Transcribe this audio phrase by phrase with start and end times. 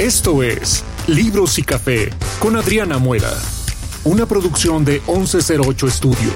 [0.00, 3.36] Esto es Libros y Café con Adriana Muela,
[4.04, 6.32] una producción de 1108 Estudio,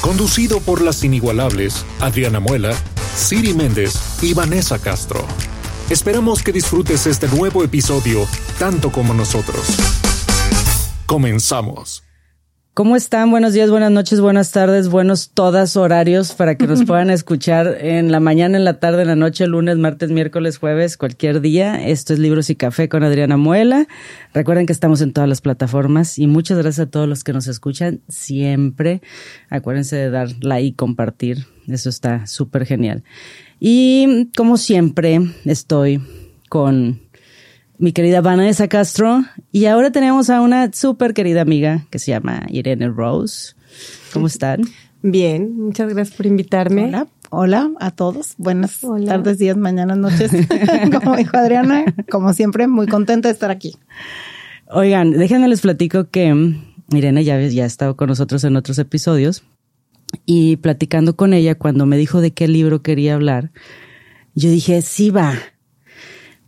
[0.00, 2.74] conducido por las inigualables Adriana Muela,
[3.14, 5.26] Siri Méndez y Vanessa Castro.
[5.90, 8.26] Esperamos que disfrutes este nuevo episodio
[8.58, 9.76] tanto como nosotros.
[11.04, 12.05] Comenzamos.
[12.76, 13.30] ¿Cómo están?
[13.30, 18.12] Buenos días, buenas noches, buenas tardes, buenos todas horarios para que nos puedan escuchar en
[18.12, 21.88] la mañana, en la tarde, en la noche, lunes, martes, miércoles, jueves, cualquier día.
[21.88, 23.88] Esto es Libros y Café con Adriana Muela.
[24.34, 27.46] Recuerden que estamos en todas las plataformas y muchas gracias a todos los que nos
[27.46, 29.00] escuchan siempre.
[29.48, 31.46] Acuérdense de dar like y compartir.
[31.68, 33.04] Eso está súper genial.
[33.58, 36.02] Y como siempre, estoy
[36.50, 37.00] con
[37.78, 39.24] mi querida Vanessa Castro.
[39.52, 43.54] Y ahora tenemos a una súper querida amiga que se llama Irene Rose.
[44.12, 44.62] ¿Cómo están?
[45.02, 46.86] Bien, muchas gracias por invitarme.
[46.86, 48.34] Hola, hola a todos.
[48.38, 50.30] Buenas tardes, días, mañanas, noches.
[50.92, 53.76] como dijo Adriana, como siempre, muy contenta de estar aquí.
[54.68, 56.56] Oigan, déjenme les platico que
[56.90, 59.44] Irene ya, ya ha estado con nosotros en otros episodios
[60.24, 63.50] y platicando con ella cuando me dijo de qué libro quería hablar,
[64.34, 65.34] yo dije, sí va,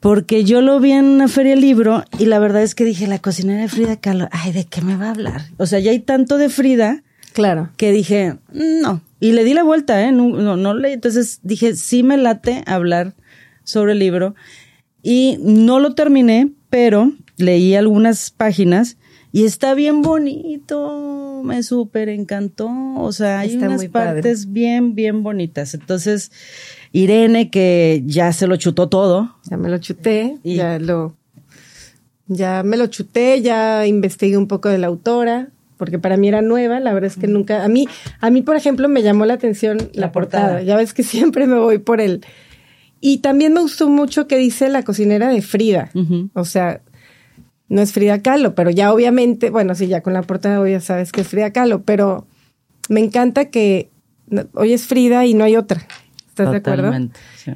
[0.01, 3.19] porque yo lo vi en una feria libro y la verdad es que dije, la
[3.19, 5.43] cocinera de Frida Kahlo, ay, ¿de qué me va a hablar?
[5.57, 7.03] O sea, ya hay tanto de Frida.
[7.33, 7.71] Claro.
[7.77, 9.03] Que dije, no.
[9.21, 10.13] Y le di la vuelta, ¿eh?
[10.13, 10.87] No, no.
[10.87, 13.15] Entonces dije, sí me late hablar
[13.65, 14.35] sobre el libro.
[15.03, 18.97] Y no lo terminé, pero leí algunas páginas
[19.33, 21.43] y está bien bonito.
[21.45, 22.69] Me súper encantó.
[22.97, 25.75] O sea, hay unas partes bien, bien bonitas.
[25.75, 26.33] Entonces,
[26.92, 29.36] Irene, que ya se lo chutó todo.
[29.50, 31.17] Ya me lo chuté, y ya lo,
[32.27, 36.42] ya me lo chuté, ya investigué un poco de la autora, porque para mí era
[36.42, 37.89] nueva, la verdad es que nunca, a mí,
[38.20, 40.62] a mí, por ejemplo, me llamó la atención la, portada.
[40.62, 42.25] ya ves que siempre me voy por él.
[43.00, 45.91] Y también me gustó mucho que dice la cocinera de Frida,
[46.34, 46.81] o sea,
[47.69, 50.81] no es Frida Kahlo, pero ya obviamente, bueno, sí, ya con la portada hoy ya
[50.81, 52.27] sabes que es Frida Kahlo, pero
[52.88, 53.91] me encanta que
[54.54, 55.87] hoy es Frida y no hay otra.
[56.38, 56.93] ¿Estás de acuerdo?
[57.37, 57.53] Sí.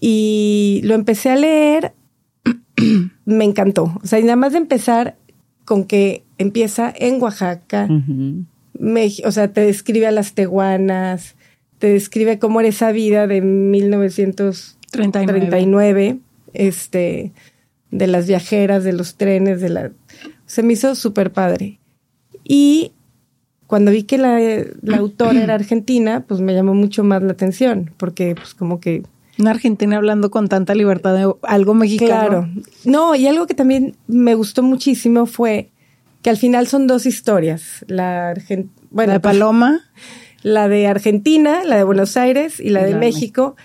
[0.00, 1.92] Y lo empecé a leer,
[3.24, 3.98] me encantó.
[4.02, 5.16] O sea, y nada más de empezar
[5.64, 7.86] con que empieza en Oaxaca,
[9.24, 11.36] o sea, te describe a las teguanas,
[11.78, 16.18] te describe cómo era esa vida de 1939,
[16.52, 17.32] este,
[17.90, 19.90] de las viajeras, de los trenes, de la...
[20.46, 21.80] Se me hizo súper padre.
[22.44, 22.92] Y
[23.72, 24.38] cuando vi que la,
[24.82, 29.02] la autora era argentina, pues me llamó mucho más la atención, porque pues como que...
[29.38, 32.10] Una argentina hablando con tanta libertad de algo mexicano.
[32.10, 32.48] Claro.
[32.84, 35.70] No, y algo que también me gustó muchísimo fue
[36.20, 37.82] que al final son dos historias.
[37.88, 38.34] La
[38.90, 39.80] bueno, la de Paloma.
[40.42, 43.56] La de Argentina, la de Buenos Aires y la de México.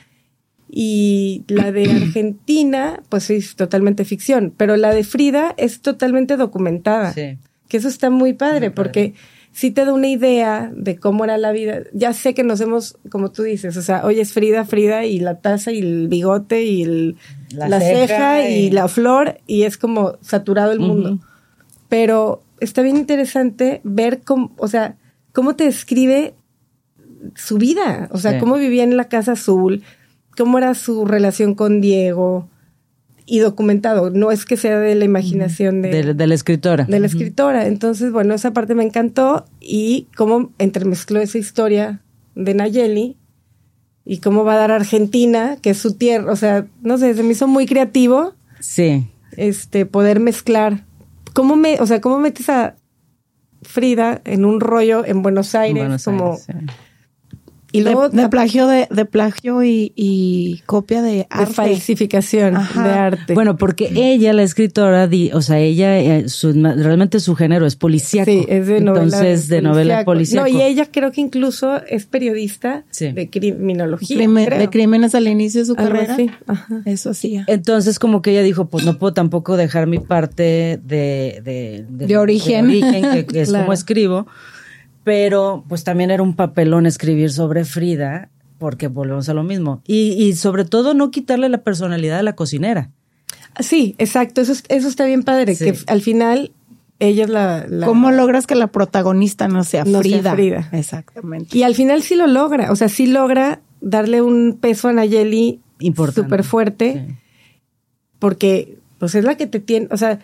[0.70, 4.54] Y la de Argentina, pues es totalmente ficción.
[4.56, 7.12] Pero la de Frida es totalmente documentada.
[7.12, 7.40] Sí.
[7.68, 9.16] Que eso está muy padre, porque
[9.52, 11.82] sí te da una idea de cómo era la vida.
[11.94, 15.20] Ya sé que nos hemos, como tú dices, o sea, hoy es Frida, Frida y
[15.20, 17.16] la taza y el bigote y
[17.52, 18.70] la, ceja, y...
[18.70, 21.20] la flor y es como saturado el mundo.
[21.90, 24.98] Pero está bien interesante ver cómo, o sea,
[25.32, 26.36] cómo te describe
[27.36, 29.84] su vida, o sea, cómo vivía en la Casa Azul,
[30.38, 32.50] cómo era su relación con Diego,
[33.30, 36.86] y documentado, no es que sea de la imaginación de, de, la escritora.
[36.86, 37.68] De la escritora.
[37.68, 42.02] Entonces, bueno, esa parte me encantó y cómo entremezcló esa historia
[42.36, 43.18] de Nayeli
[44.06, 47.24] y cómo va a dar Argentina, que es su tierra, o sea, no sé, se
[47.24, 48.34] me hizo muy creativo.
[48.62, 49.06] Sí.
[49.34, 50.86] Este, poder mezclar.
[51.34, 52.76] ¿Cómo me, o sea, cómo metes a
[53.62, 56.38] Frida en un rollo en Buenos Aires, como
[57.72, 61.46] y luego de, plagio de, de plagio y, copia de arte.
[61.46, 63.34] De falsificación de arte.
[63.34, 68.32] Bueno, porque ella, la escritora, o sea, ella, eh, realmente su género es policíaco.
[68.32, 69.04] Sí, es de novela.
[69.04, 70.48] Entonces, de novela policíaco.
[70.48, 74.18] No, y ella creo que incluso es periodista de criminología.
[74.18, 76.16] De crímenes al inicio de su carrera.
[76.16, 76.30] Sí.
[76.48, 76.82] Ajá.
[76.86, 77.42] Eso sí.
[77.48, 81.42] Entonces, como que ella dijo, pues no puedo tampoco dejar mi parte de...
[81.44, 82.70] De, de, origen.
[82.70, 84.28] que, es como escribo
[85.08, 89.82] pero pues también era un papelón escribir sobre Frida, porque volvemos a lo mismo.
[89.88, 92.92] Y, y sobre todo no quitarle la personalidad a la cocinera.
[93.58, 96.52] Sí, exacto, eso, eso está bien padre, que al final
[97.00, 100.34] ella es la, ¿Cómo logras que la protagonista no sea Frida?
[100.34, 100.68] Frida.
[100.74, 101.58] Exactamente.
[101.58, 105.62] Y al final sí lo logra, o sea, sí logra darle un peso a Nayeli
[106.14, 107.16] súper fuerte,
[108.20, 110.20] porque pues es la que te tiene, o sea,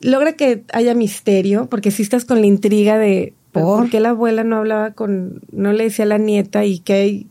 [0.00, 3.90] logra que haya misterio, porque si estás con la intriga de ¿Por?
[3.90, 7.26] qué la abuela no hablaba con, no le decía a la nieta y qué,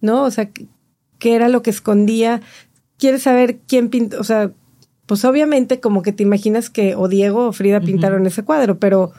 [0.00, 0.24] no?
[0.24, 0.50] O sea,
[1.18, 2.42] ¿qué era lo que esquondía?
[2.98, 4.20] ¿Quieres saber quién pintó?
[4.20, 4.52] O sea,
[5.06, 9.12] pues obviamente como que te imaginas que o Diego o Frida pintaron ese cuadro, pero,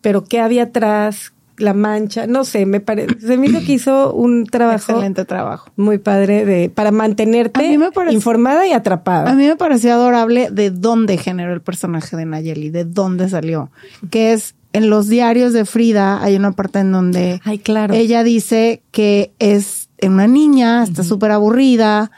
[0.00, 1.33] pero ¿qué había atrás?
[1.56, 4.92] La mancha, no sé, me parece, se me hizo que hizo un trabajo.
[4.92, 5.70] Excelente trabajo.
[5.76, 7.78] Muy padre de, para mantenerte
[8.10, 9.30] informada y atrapada.
[9.30, 13.70] A mí me pareció adorable de dónde generó el personaje de Nayeli, de dónde salió,
[14.10, 17.94] que es en los diarios de Frida hay una parte en donde Ay, claro.
[17.94, 22.10] ella dice que es una niña, está súper aburrida,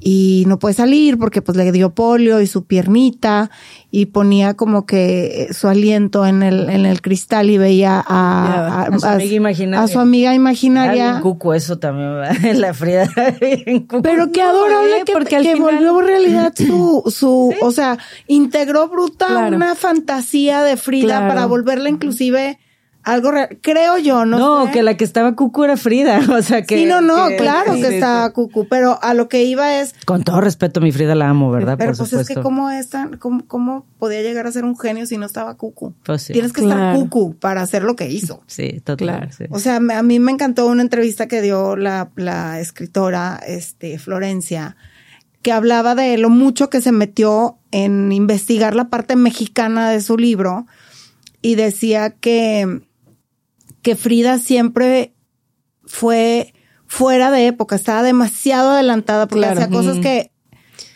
[0.00, 3.50] y no puede salir porque pues le dio polio y su piernita
[3.90, 8.98] y ponía como que su aliento en el, en el cristal y veía a, a,
[8.98, 9.82] su, amiga imaginaria.
[9.82, 11.20] a su amiga imaginaria.
[11.22, 12.10] cuco eso también,
[12.42, 13.08] en la fría.
[14.02, 19.74] Pero qué adorable que, porque que volvió realidad su, su, o sea, integró bruta una
[19.74, 22.58] fantasía de Frida para volverla inclusive
[23.06, 23.30] algo
[23.62, 24.36] creo yo, ¿no?
[24.38, 26.76] No, que la que estaba cucu era Frida, o sea que.
[26.76, 29.94] Sí, no, no, claro que estaba cucu, pero a lo que iba es.
[30.04, 31.76] Con todo respeto, mi Frida la amo, ¿verdad?
[31.78, 35.18] Pero pues es que cómo es tan, cómo, podía llegar a ser un genio si
[35.18, 35.94] no estaba cucu.
[36.04, 36.32] Pues sí.
[36.32, 38.42] Tienes que estar cucu para hacer lo que hizo.
[38.56, 39.30] Sí, total.
[39.50, 44.76] O sea, a mí me encantó una entrevista que dio la, la escritora, este, Florencia,
[45.42, 50.16] que hablaba de lo mucho que se metió en investigar la parte mexicana de su
[50.16, 50.66] libro
[51.42, 52.85] y decía que
[53.86, 55.14] que Frida siempre
[55.84, 56.52] fue
[56.88, 60.32] fuera de época, estaba demasiado adelantada porque hacía cosas que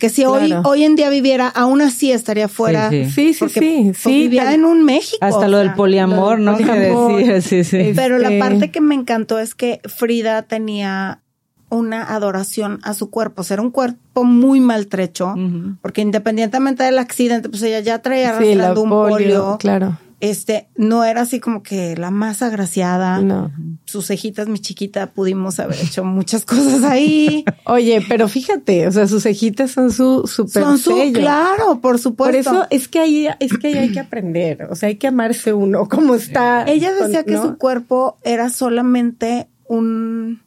[0.01, 2.91] que si hoy, hoy en día viviera, aún así estaría fuera.
[2.91, 3.93] Sí, sí, sí.
[3.95, 5.19] sí, vivía en un México.
[5.21, 6.57] Hasta lo del poliamor, ¿no?
[6.57, 7.93] Que decía, sí, sí.
[7.95, 11.23] Pero la este parte que me encantó es que Frida tenía
[11.69, 15.37] una adoración a su cuerpo, o sea, era un cuerpo muy maltrecho,
[15.81, 19.59] porque independientemente del accidente, pues ella ya traía arrastrando un polio.
[19.61, 23.21] Claro este, no era así como que la más agraciada.
[23.21, 23.51] No.
[23.85, 27.45] Sus cejitas, mi chiquita, pudimos haber hecho muchas cosas ahí.
[27.65, 32.51] Oye, pero fíjate, o sea, sus cejitas son su super Son su, claro, por supuesto.
[32.51, 35.09] Por eso es que ahí, es que ahí hay que aprender, o sea, hay que
[35.09, 36.65] amarse uno como está.
[36.65, 40.43] Ella decía que su cuerpo era solamente un,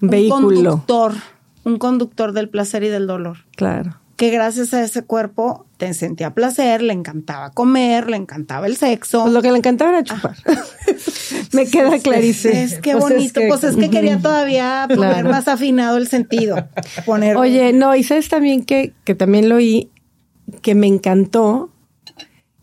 [0.00, 0.48] vehículo.
[0.48, 1.12] Un conductor,
[1.64, 3.38] un conductor del placer y del dolor.
[3.56, 8.76] Claro que gracias a ese cuerpo te sentía placer, le encantaba comer, le encantaba el
[8.76, 9.22] sexo.
[9.22, 10.36] Pues lo que le encantaba era chupar.
[11.52, 12.54] Me queda clarísimo.
[12.54, 13.40] Es, que pues bonito.
[13.48, 16.68] pues es que quería todavía poner más afinado el sentido.
[17.06, 17.36] Poner...
[17.38, 19.90] Oye, no, y sabes también que, que también lo oí,
[20.60, 21.70] que me encantó,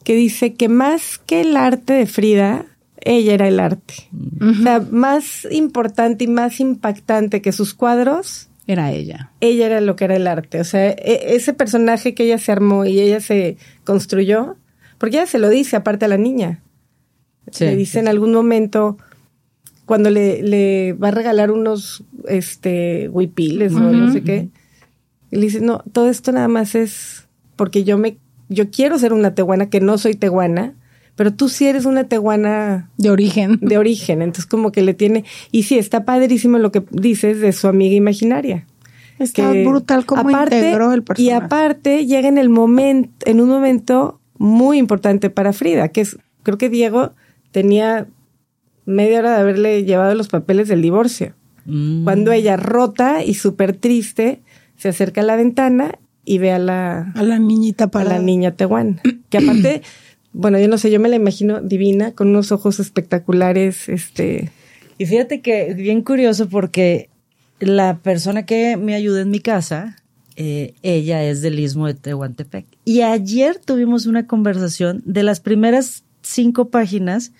[0.03, 2.65] que dice que más que el arte de Frida,
[3.01, 3.95] ella era el arte.
[4.39, 9.31] O sea, más importante y más impactante que sus cuadros era ella.
[9.39, 10.59] Ella era lo que era el arte.
[10.59, 14.57] O sea, e, ese personaje que ella se armó y ella se construyó,
[14.97, 16.61] porque ella se lo dice aparte a la niña.
[17.59, 18.97] le dice en algún momento,
[19.85, 24.49] cuando le, le, va a regalar unos este huipiles o no sé qué,
[25.31, 28.17] y le dice, no, todo esto nada más es porque yo me,
[28.49, 30.75] yo quiero ser una tehuana, que no soy tehuana,
[31.17, 33.57] pero tú sí eres una tehuana de origen.
[33.59, 37.51] De origen, entonces como que le tiene, y sí, está padrísimo lo que dices de
[37.51, 38.65] su amiga imaginaria.
[39.17, 41.23] Está brutal como integró el personaje.
[41.23, 46.19] Y aparte llega en el momento, en un momento muy importante para Frida, que es,
[46.43, 47.13] creo que Diego
[47.51, 48.07] tenía
[48.85, 51.33] media hora de haberle llevado los papeles del divorcio.
[51.65, 52.03] Mm.
[52.03, 54.41] Cuando ella rota y súper triste,
[54.77, 57.11] se acerca a la ventana y ve a la...
[57.15, 58.11] A la niñita para...
[58.11, 59.01] A la niña tehuana.
[59.29, 59.81] Que aparte
[60.33, 64.51] bueno, yo no sé, yo me la imagino divina, con unos ojos espectaculares, este.
[64.97, 67.09] Y fíjate que bien curioso porque
[67.59, 69.97] la persona que me ayuda en mi casa,
[70.35, 72.65] eh, ella es del istmo de Tehuantepec.
[72.85, 77.31] Y ayer tuvimos una conversación de las primeras cinco páginas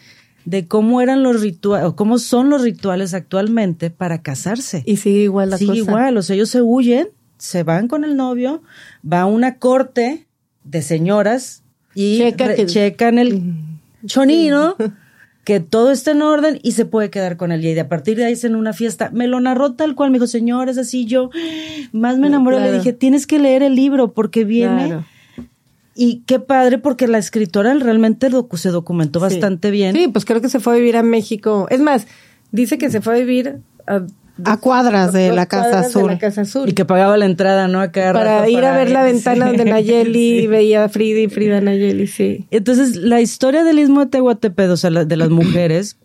[0.46, 4.82] de cómo eran los rituales, o cómo son los rituales actualmente para casarse.
[4.86, 8.16] Y sigue igual la sigue igual, o sea, ellos se huyen, se van con el
[8.16, 8.64] novio,
[9.06, 10.26] va a una corte
[10.64, 11.64] de señoras
[11.98, 13.54] y checan el
[14.06, 14.76] chonino,
[15.44, 17.66] que todo está en orden y se puede quedar con él.
[17.66, 19.10] Y a partir de ahí en una fiesta.
[19.14, 21.32] Me lo narró tal cual, me dijo, señores, así yo
[21.92, 22.60] más me enamoré.
[22.60, 25.00] Le dije, tienes que leer el libro porque viene.
[25.96, 29.96] Y qué padre porque la escritora realmente se documentó bastante bien.
[29.96, 31.66] Sí, pues creo que se fue a vivir a México.
[31.72, 32.06] Es más,
[32.52, 34.04] dice que se fue a vivir a
[34.44, 36.08] a cuadras de la Casa Azul.
[36.08, 36.70] la Casa Azul.
[36.70, 37.80] Y que pagaba la entrada, ¿no?
[37.92, 42.48] para ir a ver la ventana donde Nayeli veía a Frida y Frida Nayeli, sí.
[42.52, 45.98] Entonces, la historia del Istmo de Tehuantepec, o sea, de las mujeres,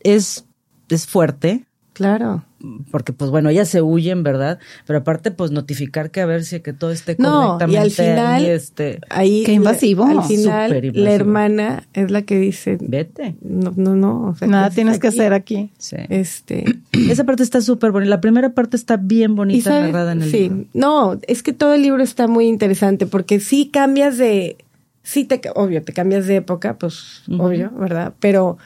[0.00, 0.44] es,
[0.88, 1.64] es fuerte.
[1.92, 2.44] Claro.
[2.90, 4.58] Porque pues bueno, ellas se huyen, ¿verdad?
[4.86, 7.90] Pero aparte pues notificar que a ver si que todo esté correctamente no, y al
[7.90, 10.04] final, este ahí qué invasivo.
[10.04, 13.36] al final la hermana es la que dice, vete.
[13.40, 15.70] No, no, no, nada tienes que hacer aquí.
[15.78, 15.96] Sí.
[16.08, 18.10] Este, esa parte está súper bonita.
[18.10, 20.38] La primera parte está bien bonita narrada en el sí.
[20.40, 20.64] libro.
[20.74, 24.56] No, es que todo el libro está muy interesante porque sí cambias de
[25.02, 28.14] sí te obvio, te cambias de época, pues obvio, ¿verdad?
[28.20, 28.58] Pero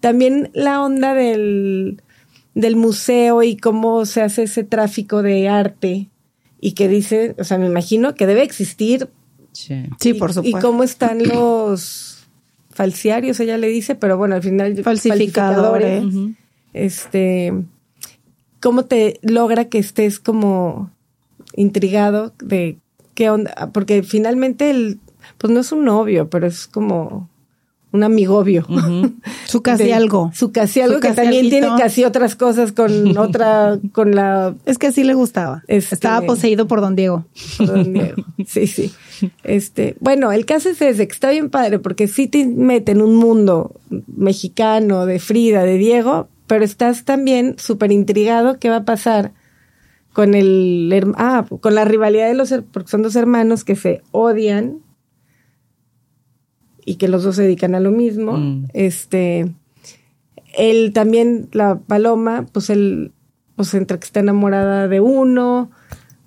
[0.00, 2.00] también la onda del
[2.54, 6.08] del museo y cómo se hace ese tráfico de arte
[6.60, 9.08] y que dice, o sea, me imagino que debe existir.
[9.52, 10.58] Sí, y, por supuesto.
[10.58, 12.28] Y cómo están los
[12.70, 16.04] falsiarios, ella le dice, pero bueno, al final falsificadores.
[16.72, 17.52] Este,
[18.60, 20.90] cómo te logra que estés como
[21.56, 22.78] intrigado de
[23.14, 25.00] qué onda, porque finalmente el,
[25.38, 27.28] pues no es un novio, pero es como
[27.92, 28.66] un amigobio.
[29.46, 30.30] Su casi algo.
[30.34, 34.54] Su casi algo que también tiene casi otras cosas con otra, con la...
[34.64, 35.62] Es que así le gustaba.
[35.66, 37.26] Este, Estaba poseído por Don Diego.
[37.58, 38.24] Por Don Diego.
[38.46, 38.90] Sí, sí.
[39.44, 43.02] Este, bueno, el caso es ese, que está bien padre, porque sí te mete en
[43.02, 43.72] un mundo
[44.06, 49.32] mexicano de Frida, de Diego, pero estás también súper intrigado qué va a pasar
[50.12, 54.80] con el, ah, con la rivalidad de los, porque son dos hermanos que se odian,
[56.84, 58.36] y que los dos se dedican a lo mismo.
[58.36, 58.68] Mm.
[58.72, 59.52] Este,
[60.56, 63.12] él también, la paloma, pues él,
[63.56, 65.70] pues entre que está enamorada de uno.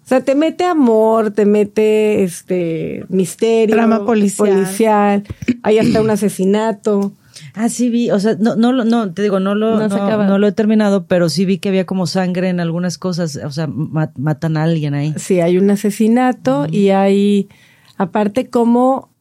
[0.03, 3.75] O sea, te mete amor, te mete este misterio.
[3.75, 5.23] Drama policial.
[5.63, 7.13] Hay hasta un asesinato.
[7.55, 10.47] Ah, sí vi, o sea, no, no, no, te digo, no lo, no, no, lo
[10.47, 14.57] he terminado, pero sí vi que había como sangre en algunas cosas, o sea, matan
[14.57, 15.13] a alguien ahí.
[15.17, 17.49] Sí, hay un asesinato y hay,
[17.97, 19.12] aparte como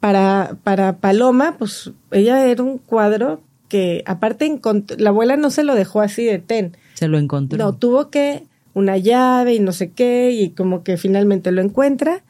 [0.00, 4.60] para, para Paloma, pues ella era un cuadro que aparte
[4.98, 6.76] la abuela no se lo dejó así de ten.
[6.94, 7.58] Se lo encontró.
[7.58, 8.42] No, tuvo que
[8.74, 12.22] una llave y no sé qué y como que finalmente lo encuentra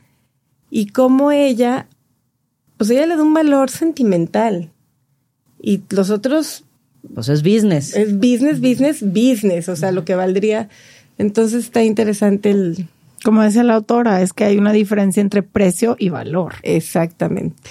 [0.70, 1.86] y como ella,
[2.76, 4.70] pues ella le da un valor sentimental
[5.60, 6.64] y los otros...
[7.14, 7.96] Pues es business.
[7.96, 10.68] Es business, business, business, o sea, lo que valdría.
[11.16, 12.88] Entonces está interesante el,
[13.24, 16.54] como decía la autora, es que hay una diferencia entre precio y valor.
[16.62, 17.70] Exactamente.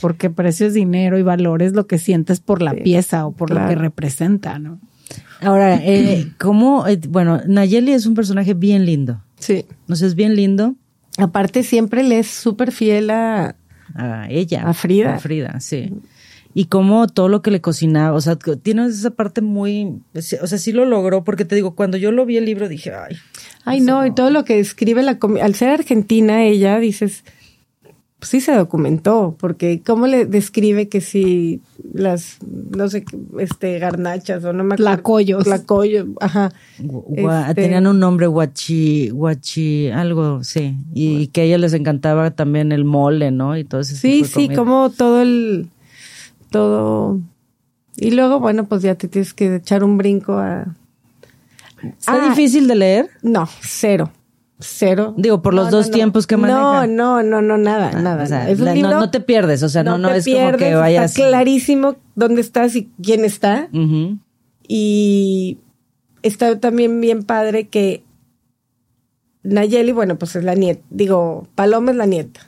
[0.00, 3.50] Porque precio es dinero y valor es lo que sientes por la pieza o por
[3.50, 4.78] lo que representa, ¿no?
[5.40, 6.86] Ahora, eh, ¿cómo?
[6.86, 9.22] Eh, bueno, Nayeli es un personaje bien lindo.
[9.38, 9.64] Sí.
[9.86, 10.74] No sé, es bien lindo.
[11.16, 13.56] Aparte, siempre le es súper fiel a,
[13.94, 14.62] a ella.
[14.68, 15.16] A Frida.
[15.16, 15.92] A Frida, sí
[16.58, 20.58] y cómo todo lo que le cocinaba, o sea, tiene esa parte muy, o sea,
[20.58, 23.14] sí lo logró, porque te digo, cuando yo lo vi el libro dije, ay.
[23.64, 27.22] Ay, no, y todo lo que describe la al ser argentina ella, dices,
[28.18, 31.60] pues sí se documentó, porque cómo le describe que si
[31.94, 32.38] las,
[32.76, 33.04] no sé,
[33.38, 34.90] este, garnachas o no me acuerdo.
[34.90, 35.46] Lacoyos.
[35.46, 36.50] Lacoyos, ajá.
[37.16, 40.76] Este tenían un nombre guachi, guachi, algo, sí.
[40.92, 43.56] Y que a ella les encantaba también el mole, ¿no?
[43.56, 43.94] Y todo eso.
[43.94, 45.68] Sí, sí, como todo el
[46.50, 47.20] todo.
[47.96, 50.74] Y luego, bueno, pues ya te tienes que echar un brinco a...
[51.82, 53.10] ¿Está ah, difícil de leer?
[53.22, 54.10] No, cero.
[54.60, 55.14] Cero.
[55.16, 56.58] Digo, por los dos tiempos que maneja.
[56.58, 58.48] No, no, no, no, nada, ah, nada.
[58.90, 61.12] no, te pierdes, o sea, no, no, es como que vayas.
[61.12, 63.68] Está clarísimo dónde estás y quién está.
[64.66, 65.58] Y
[66.22, 68.02] está también bien padre que
[69.44, 70.84] Nayeli, bueno, pues es la nieta.
[70.90, 72.40] Digo, Paloma es la nieta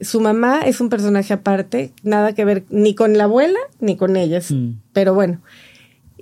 [0.00, 4.16] su mamá es un personaje aparte, nada que ver ni con la abuela ni con
[4.16, 4.80] ellas, mm.
[4.92, 5.40] pero bueno.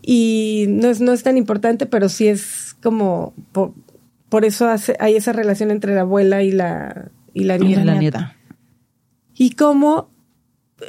[0.01, 5.15] Y no es, no es tan importante, pero sí es como, por, eso hace, hay
[5.17, 7.85] esa relación entre la abuela y la, y la nieta.
[7.85, 8.37] La nieta.
[9.35, 10.11] Y cómo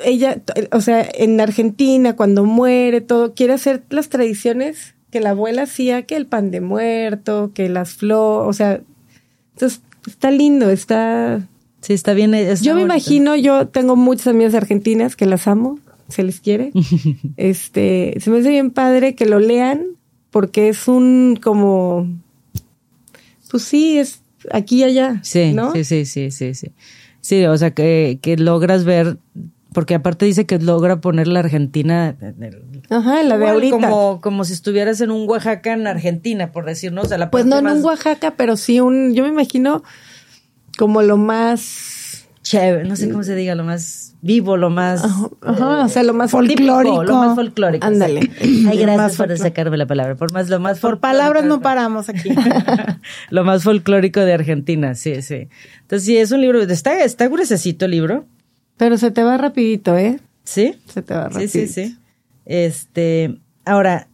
[0.03, 5.63] ella, o sea, en Argentina, cuando muere, todo, quiere hacer las tradiciones que la abuela
[5.63, 8.81] hacía, que el pan de muerto, que las flores, o sea,
[9.53, 11.47] entonces está lindo, está
[11.83, 12.33] Sí, está bien.
[12.61, 16.71] yo me imagino, yo tengo muchas amigas argentinas que las amo, se les quiere.
[17.37, 19.87] este, se me hace bien padre que lo lean
[20.31, 22.07] porque es un como,
[23.51, 25.19] pues sí, es aquí y allá.
[25.23, 25.73] Sí, ¿no?
[25.73, 26.71] sí, sí, sí, sí, sí.
[27.19, 29.17] Sí, o sea, que, que logras ver,
[29.73, 32.15] porque aparte dice que logra poner la Argentina.
[32.89, 33.75] Ajá, la de ahorita.
[33.75, 37.11] Como, como si estuvieras en un Oaxaca en Argentina, por decirnos.
[37.11, 39.83] O la pues no en un Oaxaca, pero sí un, yo me imagino
[40.77, 45.03] como lo más chévere, no sé cómo se diga, lo más vivo, lo más
[45.41, 47.85] ajá, o sea, lo más folclórico, lo más folclórico.
[47.85, 48.29] Ándale.
[48.41, 50.15] Ay, gracias por sacarme la palabra.
[50.15, 52.29] Por más lo más por palabras no paramos aquí.
[53.29, 55.47] lo más folclórico de Argentina, sí, sí.
[55.81, 58.25] Entonces, sí, es un libro, está está gruesecito el libro,
[58.77, 60.19] pero se te va rapidito, ¿eh?
[60.43, 60.75] ¿Sí?
[60.87, 61.51] Se te va rapidito.
[61.51, 61.97] Sí, sí, sí.
[62.45, 64.07] Este, ahora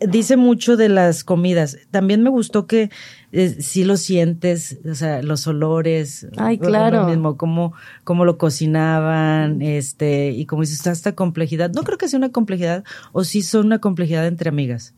[0.00, 1.78] dice mucho de las comidas.
[1.90, 2.90] También me gustó que
[3.32, 6.26] eh, sí lo sientes, o sea, los olores.
[6.36, 7.02] Ay, claro.
[7.02, 7.72] Lo mismo, cómo,
[8.04, 11.70] cómo lo cocinaban, este, y como dices, esta complejidad.
[11.72, 14.94] No creo que sea una complejidad, o sí son una complejidad entre amigas.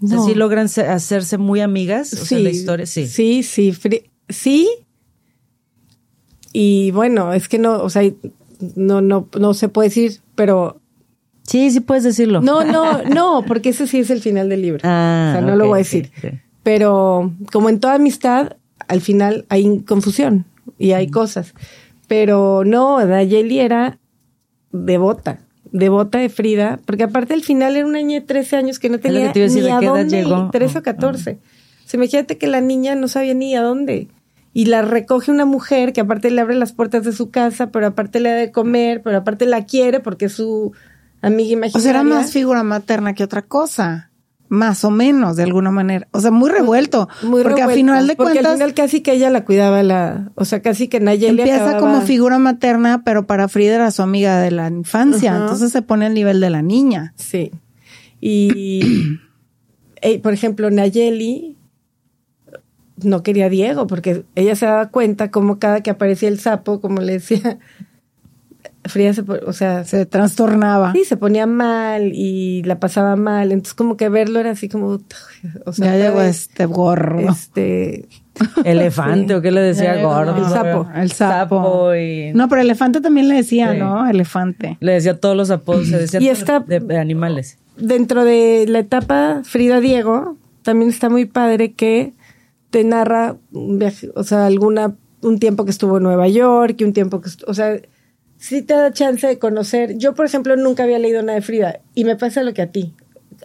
[0.00, 0.06] No.
[0.06, 3.06] O sea, sí logran hacerse muy amigas, o sí, sea, la historia, sí.
[3.06, 3.74] Sí, sí,
[4.28, 4.68] sí.
[6.52, 8.02] Y bueno, es que no, o sea,
[8.76, 10.80] no, no, no se puede decir, pero
[11.46, 12.40] Sí, sí puedes decirlo.
[12.40, 14.80] No, no, no, porque ese sí es el final del libro.
[14.82, 16.10] Ah, o sea, no lo voy a decir.
[16.62, 18.56] Pero como en toda amistad,
[18.88, 20.46] al final hay confusión
[20.78, 21.54] y hay cosas.
[22.08, 23.98] Pero no, Nayeli era
[24.72, 28.88] devota, devota de Frida, porque aparte al final era una niña de 13 años que
[28.88, 30.50] no tenía ni a dónde, llegó.
[30.50, 31.38] 13 o 14.
[31.84, 34.08] Se imagínate que la niña no sabía ni a dónde.
[34.52, 37.88] Y la recoge una mujer que aparte le abre las puertas de su casa, pero
[37.88, 40.72] aparte le da de comer, pero aparte la quiere porque es su
[41.26, 41.78] amiga imaginaria.
[41.78, 44.10] O sea, era más figura materna que otra cosa.
[44.48, 46.06] Más o menos, de alguna manera.
[46.12, 47.08] O sea, muy revuelto.
[47.22, 48.36] Muy porque al final de cuentas.
[48.36, 51.78] Porque al final casi que ella la cuidaba, la, o sea, casi que Nayeli Empieza
[51.78, 55.34] como figura materna, pero para Frida era su amiga de la infancia.
[55.34, 57.14] Entonces se pone al nivel de la niña.
[57.16, 57.50] Sí.
[58.20, 59.18] Y,
[60.22, 61.56] por ejemplo, Nayeli
[63.02, 66.80] no quería a Diego, porque ella se daba cuenta como cada que aparecía el sapo,
[66.80, 67.58] como le decía,
[68.86, 70.92] Frida se, o sea, se trastornaba.
[70.92, 73.50] Sí, se ponía mal y la pasaba mal.
[73.50, 75.00] Entonces, como que verlo era así como,
[75.64, 77.20] o sea, ya llegó este gorro.
[77.20, 78.08] Este.
[78.64, 80.36] Elefante, o qué le decía gordo.
[80.36, 80.88] El sapo.
[80.94, 81.90] El sapo.
[82.34, 84.08] No, pero elefante también le decía, ¿no?
[84.08, 84.76] Elefante.
[84.80, 87.58] Le decía todos los apodos, se decía y de, animales.
[87.76, 92.12] Dentro de la etapa Frida Diego, también está muy padre que
[92.70, 96.84] te narra un viaje, o sea, alguna, un tiempo que estuvo en Nueva York y
[96.84, 97.78] un tiempo que, o sea,
[98.44, 99.96] sí te da chance de conocer.
[99.96, 102.70] Yo, por ejemplo, nunca había leído nada de Frida y me pasa lo que a
[102.70, 102.94] ti.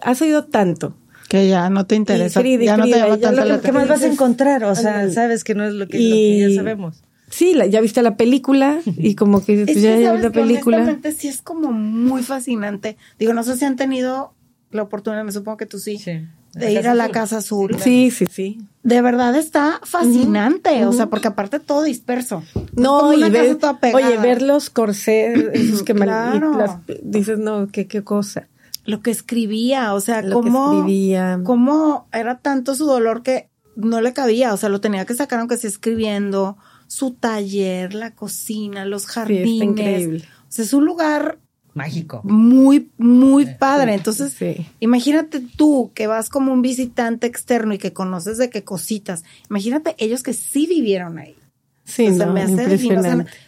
[0.02, 0.94] Has oído tanto.
[1.28, 2.42] Que ya no te interesa.
[2.42, 5.54] ya no te llama tanto lo que más vas a encontrar, o sea, sabes que
[5.54, 7.02] no es lo que, ya sabemos.
[7.30, 10.78] Sí, ya viste la película y como que pues, ya, ya la película.
[10.78, 12.96] Honestamente sí es como muy fascinante.
[13.18, 14.34] Digo, no sé si han tenido
[14.72, 15.98] la oportunidad, me supongo que tú sí.
[15.98, 16.20] Sí
[16.52, 17.76] de ir a la Casa Azul.
[17.80, 18.60] Sí, sí, sí.
[18.82, 22.42] De verdad está fascinante, o sea, porque aparte todo disperso.
[22.72, 23.58] No, y ver,
[23.92, 26.82] oye, ver los corsés, esos que claro.
[27.02, 28.48] dices, no, qué, qué cosa.
[28.86, 31.40] Lo que escribía, o sea, cómo, escribía.
[31.44, 35.40] cómo era tanto su dolor que no le cabía, o sea, lo tenía que sacar
[35.40, 39.62] aunque esté escribiendo, su taller, la cocina, los jardines.
[39.62, 40.24] increíble.
[40.42, 41.38] O sea, es un lugar
[41.74, 42.20] mágico.
[42.24, 43.94] Muy, muy padre.
[43.94, 44.36] Entonces,
[44.80, 49.24] imagínate tú que vas como un visitante externo y que conoces de qué cositas.
[49.48, 51.36] Imagínate ellos que sí vivieron ahí.
[51.84, 52.78] Sí, me hace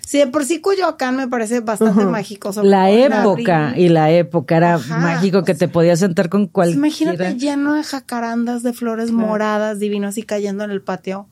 [0.04, 2.50] sí, de por sí Coyoacán me parece bastante mágico.
[2.64, 6.78] La época, y la época era mágico que te podías sentar con cualquiera.
[6.78, 11.28] Imagínate lleno de jacarandas de flores moradas, divinos así cayendo en el patio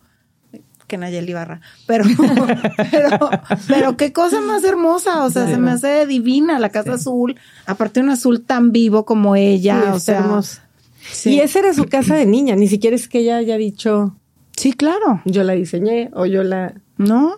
[0.90, 1.61] que Nayeli Barra.
[1.87, 2.05] Pero,
[2.90, 3.31] pero,
[3.68, 5.24] pero qué cosa más hermosa.
[5.24, 7.37] O sea, se me hace divina la casa azul.
[7.64, 9.94] Aparte, un azul tan vivo como ella.
[9.94, 10.40] o sea,
[11.24, 12.57] Y esa era su casa de niña.
[12.57, 14.16] Ni siquiera es que ella haya dicho.
[14.57, 15.22] Sí, claro.
[15.24, 16.74] Yo la diseñé o yo la.
[16.98, 17.37] ¿No?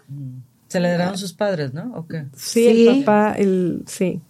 [0.68, 1.92] Se le dieron sus padres, ¿no?
[1.94, 2.24] ¿O qué?
[2.34, 4.22] Sí, el papá, el, sí.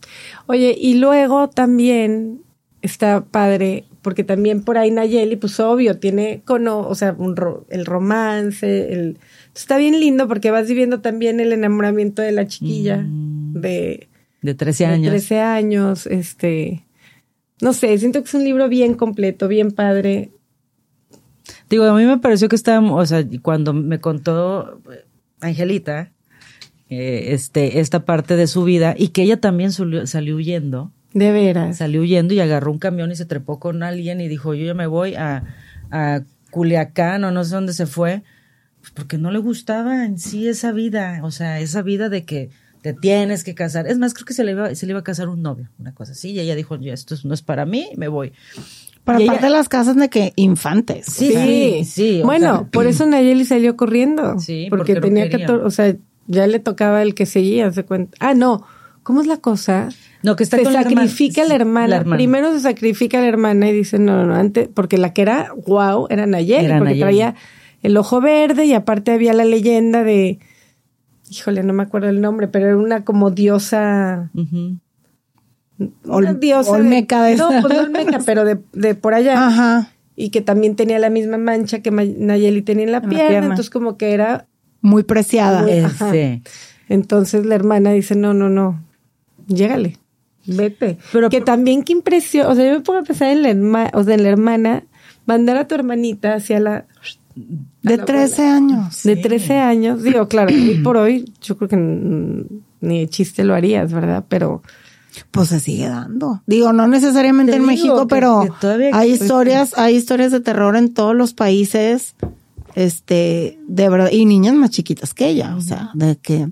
[0.47, 2.43] Oye, y luego también
[2.83, 7.35] está padre porque también por ahí Nayeli, pues obvio, tiene cono, o sea, un
[7.71, 9.19] el romance, el
[9.55, 13.61] está bien lindo porque vas viviendo también el enamoramiento de la chiquilla mm.
[13.61, 14.09] de
[14.43, 15.05] de 13 años.
[15.05, 16.85] De 13 años, este
[17.61, 20.33] no sé, siento que es un libro bien completo, bien padre.
[21.71, 24.83] Digo, a mí me pareció que estaba, o sea, cuando me contó
[25.41, 26.11] Angelita
[26.91, 31.79] eh, este esta parte de su vida y que ella también salió huyendo de veras.
[31.79, 34.75] Salió huyendo y agarró un camión y se trepó con alguien y dijo, yo ya
[34.75, 35.45] me voy a,
[35.91, 38.23] a Culiacán o no sé dónde se fue,
[38.81, 42.51] pues porque no le gustaba en sí esa vida, o sea, esa vida de que
[42.83, 43.87] te tienes que casar.
[43.87, 45.95] Es más, creo que se le iba, se le iba a casar un novio, una
[45.95, 48.33] cosa así, y ella dijo, ya, esto no es para mí, me voy.
[49.05, 51.07] Para parte de las casas de que infantes.
[51.07, 52.21] Sí, sí, sí.
[52.25, 54.39] bueno, por eso Nayeli salió corriendo.
[54.39, 55.97] Sí, porque, tenía que, o sea,
[56.27, 58.17] ya le tocaba el que seguía, se cuenta.
[58.21, 58.65] Ah, no,
[59.03, 59.89] ¿cómo es la cosa?
[60.23, 62.05] No, que está se sacrifica la hermana.
[62.05, 65.23] Primero se sacrifica a la hermana y dice, no, no, no, antes, porque la que
[65.23, 67.35] era wow era Nayeli, porque traía
[67.83, 70.39] el ojo verde y aparte había la leyenda de,
[71.29, 74.31] híjole, no me acuerdo el nombre, pero era una como diosa.
[76.05, 76.71] Una diosa.
[76.71, 79.47] Olmeca de, No, pues no Olmeca, pero de, de por allá.
[79.47, 79.93] Ajá.
[80.15, 83.97] Y que también tenía la misma mancha que Nayeli tenía en la, pierna, entonces como
[83.97, 84.47] que era
[84.81, 85.67] muy preciada.
[86.13, 86.43] sí.
[86.89, 88.85] Entonces la hermana dice, no, no, no,
[89.55, 89.99] llégale.
[90.47, 90.99] Vete.
[91.13, 93.91] Pero que también qué impresión, o sea, yo me pongo a pensar en la, herma,
[93.93, 94.85] o sea, en la hermana,
[95.27, 96.87] mandar a tu hermanita hacia la
[97.35, 99.03] de 13 años.
[99.05, 100.03] De 13 años.
[100.03, 104.25] Digo, claro, hoy por hoy yo creo que ni de chiste lo harías, ¿verdad?
[104.29, 104.63] Pero...
[105.31, 106.43] Pues se sigue dando.
[106.47, 108.47] Digo, no necesariamente en México, pero
[108.95, 112.15] hay historias, hay historias de terror en todos los países,
[112.75, 116.49] este, de verdad, y niñas más chiquitas que ella, o sea, de que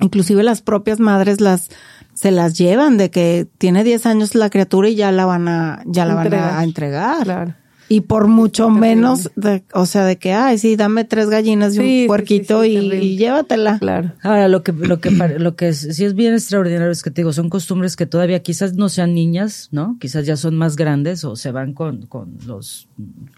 [0.00, 1.70] inclusive las propias madres las
[2.18, 5.82] se las llevan de que tiene 10 años la criatura y ya la van a
[5.86, 7.22] ya la van a entregar.
[7.22, 7.54] Claro.
[7.88, 12.02] Y por mucho menos, de, o sea, de que, ay, sí, dame tres gallinas y
[12.02, 13.78] un puerquito y, llévatela.
[13.78, 14.12] Claro.
[14.22, 17.32] Ahora, lo que, lo que, lo que sí es bien extraordinario es que te digo,
[17.32, 19.96] son costumbres que todavía quizás no sean niñas, ¿no?
[20.00, 22.88] Quizás ya son más grandes o se van con, con los,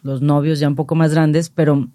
[0.02, 1.88] los novios ya un poco más grandes, pero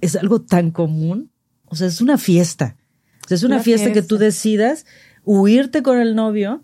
[0.00, 1.30] es algo tan común.
[1.66, 2.76] O sea, es una fiesta.
[3.24, 4.86] O sea, es una, fiesta que tú decidas
[5.24, 6.62] huirte con el novio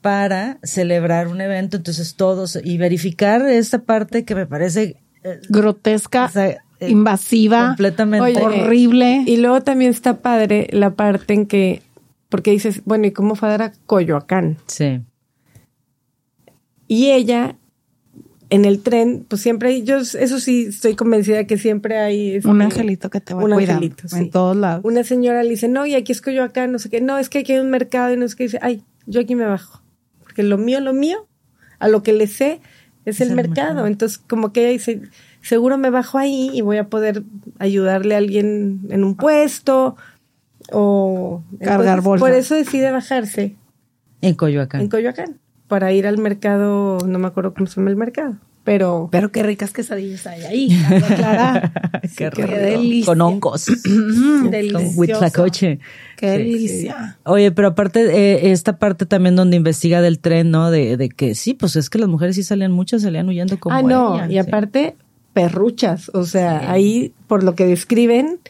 [0.00, 6.30] para celebrar un evento, entonces todos, y verificar esta parte que me parece eh, grotesca,
[6.34, 9.22] eh, invasiva, completamente horrible.
[9.26, 11.82] Y luego también está padre la parte en que,
[12.28, 14.58] porque dices, bueno, ¿y cómo fue a dar a Coyoacán?
[14.66, 15.00] Sí.
[16.86, 17.56] Y ella,
[18.50, 22.40] en el tren, pues siempre hay, yo eso sí estoy convencida que siempre hay...
[22.44, 24.84] un angelito que te va a cuidar en todos lados.
[24.84, 27.38] Una señora le dice, no, y aquí es Coyoacán, no sé qué, no, es que
[27.38, 29.84] aquí hay un mercado y no sé qué, dice, ay, yo aquí me bajo
[30.34, 31.26] que lo mío, lo mío,
[31.78, 32.60] a lo que le sé,
[33.04, 33.86] es, el, mercado.
[33.86, 35.02] Entonces, como que ella dice,
[35.40, 37.22] seguro me bajo ahí y voy a poder
[37.58, 39.96] ayudarle a alguien en un puesto
[40.72, 42.28] o cargar bolsas.
[42.28, 43.56] Por eso decide bajarse.
[44.20, 44.82] En Coyoacán.
[44.82, 45.38] En Coyoacán.
[45.68, 48.36] Para ir al mercado, no me acuerdo cómo se llama el mercado.
[48.64, 50.68] Pero, pero qué ricas quesadillas hay ahí.
[51.16, 51.70] Clara.
[52.16, 53.04] qué, qué delicia.
[53.04, 53.66] Con hongos.
[54.72, 55.80] Con huitlacoche.
[56.16, 57.18] Qué delicia.
[57.24, 60.70] Oye, pero aparte, eh, esta parte también donde investiga del tren, ¿no?
[60.70, 63.76] De, de, que sí, pues es que las mujeres sí salían muchas, salían huyendo como
[63.76, 64.96] Ah, no, y aparte,
[65.34, 66.10] perruchas.
[66.14, 68.40] O sea, ahí, por lo que describen,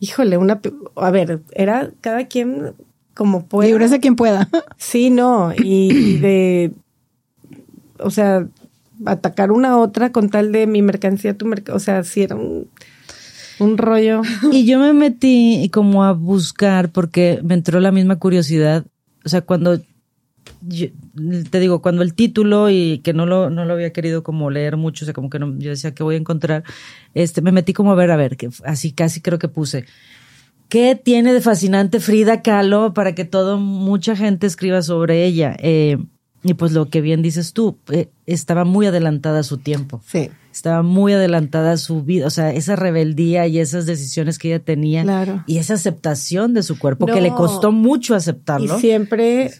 [0.00, 0.60] híjole, una,
[0.96, 2.72] a ver, era cada quien
[3.14, 3.68] como pueda.
[3.68, 4.48] Líbrese quien pueda.
[4.78, 6.72] Sí, no, y de,
[7.98, 8.46] o sea,
[9.06, 11.76] atacar una a otra con tal de mi mercancía, tu mercancía.
[11.76, 12.68] O sea, si era un,
[13.58, 14.22] un rollo.
[14.50, 18.84] Y yo me metí como a buscar porque me entró la misma curiosidad.
[19.24, 19.80] O sea, cuando
[21.50, 24.76] te digo, cuando el título y que no lo, no lo había querido como leer
[24.76, 26.62] mucho, o sea, como que no, yo decía que voy a encontrar,
[27.14, 29.86] este, me metí como a ver, a ver, que así casi creo que puse.
[30.72, 35.54] ¿Qué tiene de fascinante Frida Kahlo para que todo, mucha gente escriba sobre ella?
[35.58, 35.98] Eh,
[36.42, 40.00] y pues lo que bien dices tú, eh, estaba muy adelantada a su tiempo.
[40.06, 40.30] Sí.
[40.50, 44.64] Estaba muy adelantada a su vida, o sea, esa rebeldía y esas decisiones que ella
[44.64, 45.02] tenía.
[45.02, 45.44] Claro.
[45.46, 48.78] Y esa aceptación de su cuerpo, que le costó mucho aceptarlo.
[48.78, 49.50] Y siempre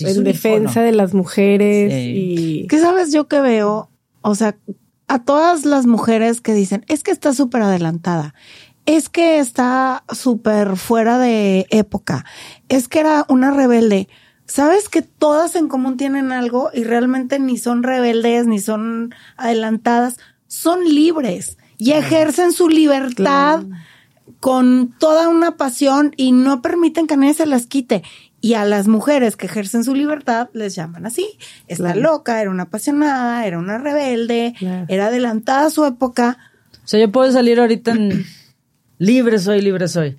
[0.00, 1.92] en defensa de las mujeres.
[1.94, 2.66] Y...
[2.68, 3.88] ¿Qué sabes yo que veo?
[4.22, 4.56] O sea,
[5.06, 8.34] a todas las mujeres que dicen, es que está súper adelantada
[8.86, 12.24] es que está súper fuera de época,
[12.68, 14.08] es que era una rebelde.
[14.46, 20.18] ¿Sabes que todas en común tienen algo y realmente ni son rebeldes, ni son adelantadas?
[20.48, 23.62] Son libres y ejercen su libertad
[24.40, 28.02] con toda una pasión y no permiten que nadie se las quite.
[28.40, 31.38] Y a las mujeres que ejercen su libertad les llaman así.
[31.68, 34.54] Está loca, era una apasionada, era una rebelde,
[34.88, 36.38] era adelantada a su época.
[36.84, 38.24] O sea, yo puedo salir ahorita en
[39.00, 40.16] libre soy, libre soy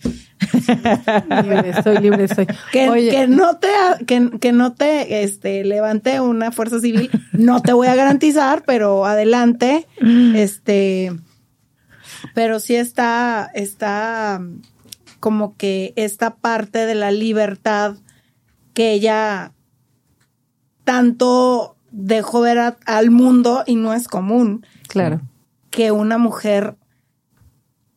[1.44, 2.48] libre soy, libre soy.
[2.72, 3.70] Que, no te,
[4.06, 9.88] que, no te este, levante una fuerza civil, no te voy a garantizar, pero adelante.
[10.36, 11.12] Este,
[12.34, 14.42] pero sí está, está
[15.20, 17.96] como que esta parte de la libertad
[18.74, 19.54] que ella
[20.84, 24.66] tanto dejó ver al mundo y no es común.
[24.88, 25.22] Claro.
[25.70, 26.76] Que una mujer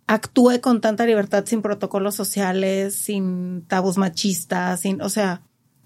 [0.06, 5.42] actúe con tanta libertad sin protocolos sociales, sin tabús machistas, sin, o sea,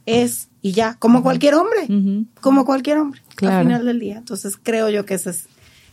[0.06, 4.16] es y ya, como cualquier hombre, como cualquier hombre, al final del día.
[4.18, 5.46] Entonces creo yo que esa es,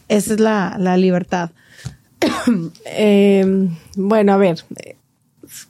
[0.08, 1.52] esa es la, la libertad.
[2.86, 4.64] Em, bueno, a ver,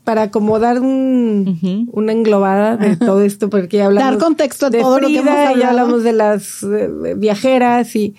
[0.04, 4.80] para acomodar un, una englobada de todo esto, porque ya hablamos Dar contexto a de
[4.80, 8.16] todo lo que ya hablamos de las eh, viajeras y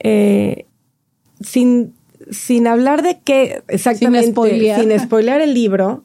[0.00, 0.66] eh,
[1.40, 1.93] sin
[2.30, 5.40] sin hablar de qué exactamente, sin spoilear.
[5.40, 6.04] el libro,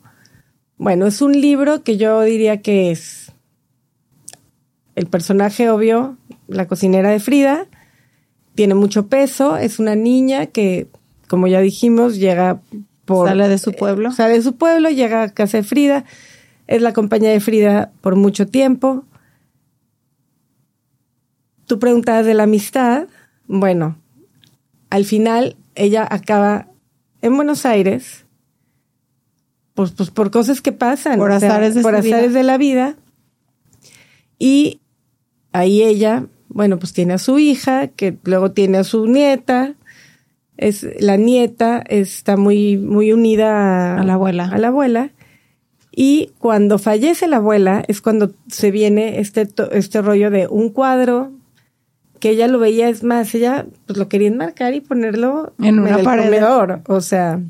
[0.78, 3.32] bueno, es un libro que yo diría que es
[4.96, 7.68] el personaje obvio, la cocinera de Frida,
[8.56, 10.88] tiene mucho peso, es una niña que,
[11.28, 12.62] como ya dijimos, llega
[13.06, 13.28] por...
[13.28, 14.12] Sale de su pueblo.
[14.12, 16.06] sale de su pueblo, llega a casa de Frida,
[16.68, 19.06] es la compañía de Frida por mucho tiempo,
[21.70, 23.08] tú preguntabas de la amistad.
[23.48, 23.96] Bueno,
[24.90, 26.68] al final ella acaba
[27.22, 28.26] en Buenos Aires,
[29.74, 31.18] pues, pues por cosas que pasan.
[31.18, 32.98] Por azares, de, por azares de la vida.
[34.38, 34.82] Y
[35.54, 39.76] ahí ella, bueno, pues tiene a su hija, que luego tiene a su nieta.
[40.58, 44.50] Es, la nieta está muy, muy unida a, la abuela.
[44.52, 45.14] A la abuela.
[45.92, 51.39] Y cuando fallece la abuela es cuando se viene este, este rollo de un cuadro
[52.20, 56.00] que ella lo veía, es más, ella pues lo quería enmarcar y ponerlo en, una
[56.00, 56.44] pared.
[56.88, 57.42] o sea,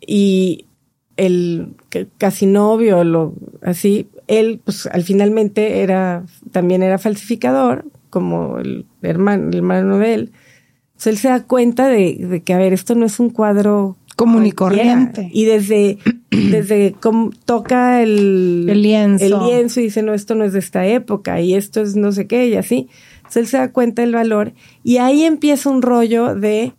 [0.00, 0.66] y
[1.16, 1.74] el
[2.18, 9.48] casi novio, lo, así, él pues al finalmente era, también era falsificador, como el hermano,
[9.48, 10.32] el hermano de él.
[10.88, 13.96] Entonces él se da cuenta de, de que, a ver, esto no es un cuadro
[14.18, 15.30] común y corriente.
[15.32, 15.98] Y desde,
[16.30, 19.24] desde cómo toca el, el lienzo.
[19.24, 22.10] el lienzo y dice, no, esto no es de esta época y esto es no
[22.10, 22.88] sé qué y así.
[23.18, 26.72] Entonces él se da cuenta del valor y ahí empieza un rollo de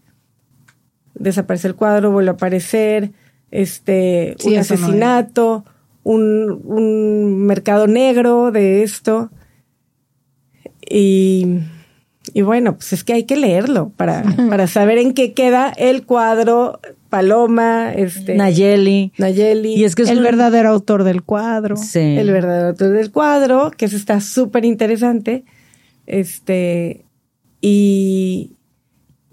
[1.15, 3.13] desaparece el cuadro, vuelve a aparecer,
[3.51, 5.63] este, un asesinato,
[6.03, 9.31] un, un mercado negro de esto.
[10.89, 11.59] Y
[12.33, 16.05] y bueno, pues es que hay que leerlo para, para saber en qué queda el
[16.05, 19.11] cuadro Paloma, este Nayeli.
[19.17, 19.75] Nayeli.
[19.75, 21.75] Y es que es el verdadero autor del cuadro.
[21.75, 21.99] Sí.
[21.99, 25.43] El verdadero autor del cuadro, que eso está súper interesante.
[26.05, 27.05] Este,
[27.61, 28.53] y,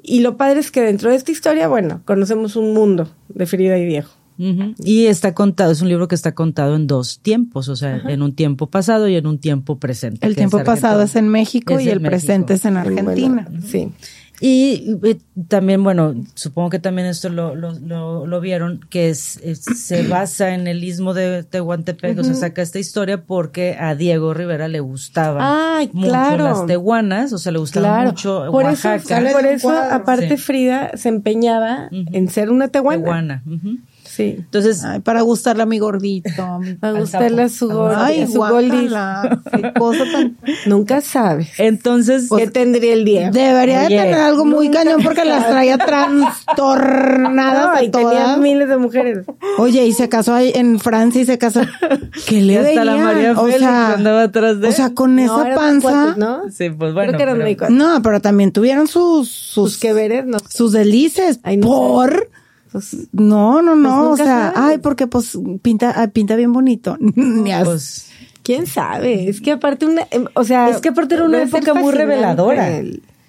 [0.03, 3.79] y lo padre es que dentro de esta historia, bueno, conocemos un mundo de Frida
[3.79, 4.09] y Diego.
[4.39, 8.21] Y está contado, es un libro que está contado en dos tiempos, o sea, en
[8.21, 10.27] un tiempo pasado y en un tiempo presente.
[10.27, 13.49] El tiempo pasado es en México y el presente es en Argentina.
[13.65, 13.89] sí.
[14.41, 14.99] Y,
[15.49, 20.67] también, bueno, supongo que también esto lo, lo, lo, vieron, que es, se basa en
[20.67, 25.89] el istmo de Tehuantepec, o sea, saca esta historia porque a Diego Rivera le gustaban
[25.93, 29.19] mucho las tehuanas, o sea, le gustaba mucho por Oaxaca.
[29.21, 33.03] Eso, por eso, aparte Frida se empeñaba en ser una tehuana.
[33.03, 33.43] Tehuana.
[34.17, 34.37] Sí.
[34.39, 36.61] Entonces, para gustarle a mi gordito.
[36.81, 38.01] Para gustarle a su gordito.
[38.01, 38.41] Ay, su
[39.79, 40.37] cosa tan...
[40.67, 41.49] Nunca sabes.
[41.59, 43.31] Entonces, ¿qué tendría el día?
[43.31, 49.27] Debería de tener algo muy cañón porque las traía trastornadas y tenía miles de mujeres.
[49.59, 51.61] Oye, y se casó ahí en Francia y se casó.
[52.27, 56.15] ¿Qué le Hasta la María o sea, andaba atrás de O sea, con esa panza.
[56.17, 56.51] ¿no?
[56.51, 57.13] Sí, pues bueno.
[57.13, 57.71] Creo que pero...
[57.71, 60.39] No, pero también tuvieron sus sus, sus que veres, no.
[60.49, 62.31] sus delices por
[62.77, 66.99] pues, no, no, no, pues o sea, ay, porque pues pinta, pinta bien bonito.
[67.65, 68.11] pues,
[68.43, 71.73] quién sabe, es que aparte una, em, o sea, es que aparte era una época
[71.73, 72.83] muy reveladora.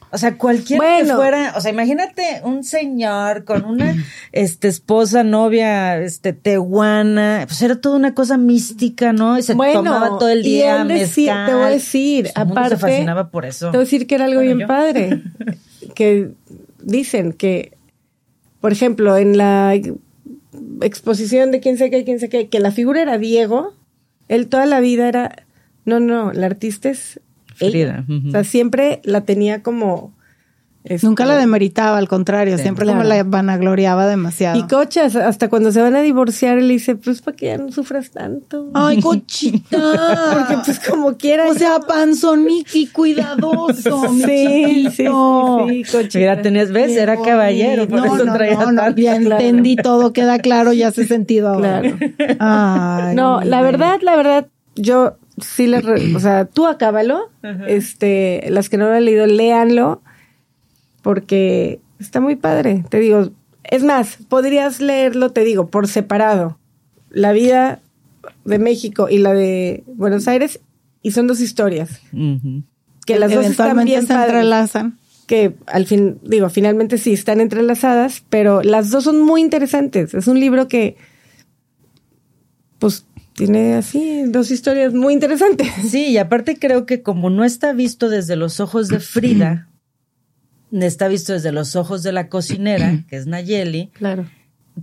[0.10, 3.95] O sea, cualquiera que fuera, o sea, imagínate un señor con una
[4.33, 9.38] este esposa, novia, este tehuana, pues era toda una cosa mística, ¿no?
[9.38, 11.47] Y se tomaba todo el día y mezcal.
[11.47, 13.67] te voy a decir, aparte se fascinaba por eso.
[13.71, 15.23] Te voy a decir que era algo bien padre.
[15.95, 16.31] que
[16.81, 17.76] dicen que
[18.67, 19.80] por ejemplo, en la
[20.82, 23.73] exposición de quién sé qué, quién sé qué, que la figura era Diego,
[24.27, 25.45] él toda la vida era,
[25.86, 27.21] no, no, la artista es
[27.56, 28.06] Frida.
[28.27, 30.13] O sea, siempre la tenía como
[31.04, 34.60] Nunca la demeritaba, al contrario, siempre como la vanagloriaba demasiado.
[34.60, 37.71] Y cochas, hasta cuando se van a divorciar, le dice, pues para que ya no
[37.71, 38.69] sufras tanto.
[38.73, 39.78] Ay, cochita.
[40.34, 41.52] Porque pues como quieras.
[41.52, 46.19] O sea, panzoniqui, cuidadoso, sí, sí, sí, sí, cochita.
[46.19, 46.91] Mira, tenías, ¿ves?
[46.91, 51.50] Era caballero, por eso traía no, no, ya entendí todo, queda claro, ya hace sentido
[51.50, 51.82] ahora.
[51.82, 51.97] Claro.
[52.39, 55.84] Ay, no, la verdad, la verdad, yo sí les,
[56.15, 57.30] o sea, tú acábalo,
[57.67, 60.02] este, las que no lo han leído, léanlo
[61.01, 62.83] porque está muy padre.
[62.89, 63.31] Te digo,
[63.63, 66.57] es más, podrías leerlo, te digo, por separado.
[67.10, 67.81] La vida
[68.45, 70.60] de México y la de Buenos Aires,
[71.01, 72.01] y son dos historias.
[73.05, 74.97] Que las dos están bien se entrelazan.
[75.25, 80.13] Que al fin, digo, finalmente sí están entrelazadas, pero las dos son muy interesantes.
[80.13, 80.95] Es un libro que,
[82.79, 85.67] pues, tiene así dos historias muy interesantes.
[85.89, 89.66] Sí, y aparte creo que como no está visto desde los ojos de Frida,
[90.71, 94.25] está visto desde los ojos de la cocinera, que es Nayeli, claro.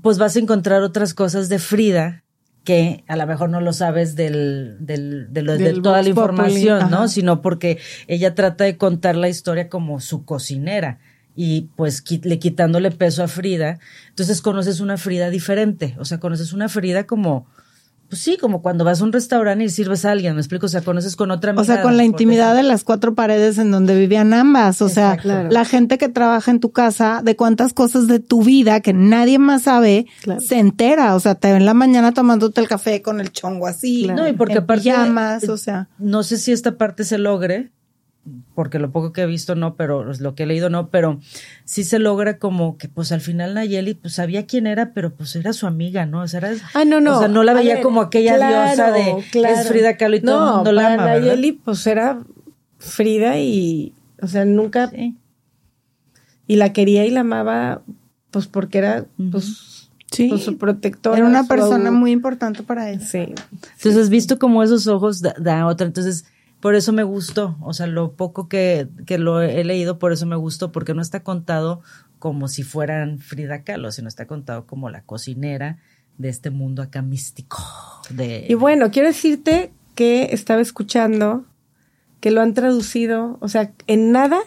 [0.02, 2.24] pues vas a encontrar otras cosas de Frida
[2.64, 7.08] que a lo mejor no lo sabes del, del, de, de toda la información, ¿no?
[7.08, 10.98] Sino porque ella trata de contar la historia como su cocinera
[11.36, 13.78] y pues le quitándole peso a Frida.
[14.08, 17.46] Entonces conoces una Frida diferente, o sea, conoces una Frida como
[18.14, 20.68] pues sí, como cuando vas a un restaurante y sirves a alguien, me explico, o
[20.68, 23.98] sea, conoces con otra O sea, con la intimidad de las cuatro paredes en donde
[23.98, 28.20] vivían ambas, o sea, la gente que trabaja en tu casa, de cuántas cosas de
[28.20, 30.06] tu vida que nadie más sabe,
[30.38, 34.06] se entera, o sea, te ven la mañana tomándote el café con el chongo así,
[34.06, 37.72] no, y porque aparte llamas, o sea, no sé si esta parte se logre,
[38.54, 41.20] porque lo poco que he visto no, pero lo que he leído no, pero
[41.64, 45.36] sí se logra como que pues al final Nayeli pues sabía quién era, pero pues
[45.36, 46.22] era su amiga, ¿no?
[46.22, 47.16] O sea, era, ah, no, no.
[47.16, 50.54] O sea, no la veía como aquella diosa de es Frida Kahlo y todo el
[50.54, 52.20] mundo la ama, Nayeli pues era
[52.78, 54.90] Frida y, o sea, nunca...
[56.46, 57.82] Y la quería y la amaba
[58.30, 59.88] pues porque era pues,
[60.28, 61.16] pues su protectora.
[61.16, 63.00] Era una persona muy importante para él.
[63.00, 63.32] Sí.
[63.76, 66.26] Entonces, visto como esos ojos da otra, entonces
[66.64, 70.24] por eso me gustó, o sea, lo poco que, que lo he leído, por eso
[70.24, 71.82] me gustó, porque no está contado
[72.18, 75.76] como si fueran Frida Kahlo, sino está contado como la cocinera
[76.16, 77.58] de este mundo acá místico.
[78.08, 78.46] De...
[78.48, 81.44] Y bueno, quiero decirte que estaba escuchando
[82.20, 84.40] que lo han traducido, o sea, en nada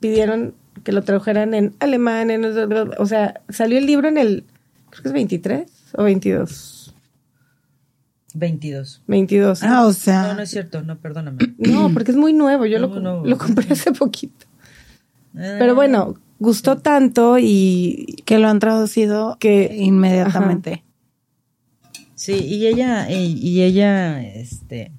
[0.00, 4.44] pidieron que lo tradujeran en alemán, en, o sea, salió el libro en el,
[4.88, 6.85] creo que es 23 o 22.
[8.38, 9.02] 22.
[9.06, 9.62] 22.
[9.62, 10.22] Ah, o sea.
[10.28, 11.38] No, no es cierto, no, perdóname.
[11.58, 14.46] No, porque es muy nuevo, yo lo, lo, compré hace poquito.
[15.36, 15.56] Eh.
[15.58, 18.16] Pero bueno, gustó tanto y...
[18.24, 20.84] Que lo han traducido que inmediatamente.
[22.14, 24.92] Sí, y ella, y, ella, este...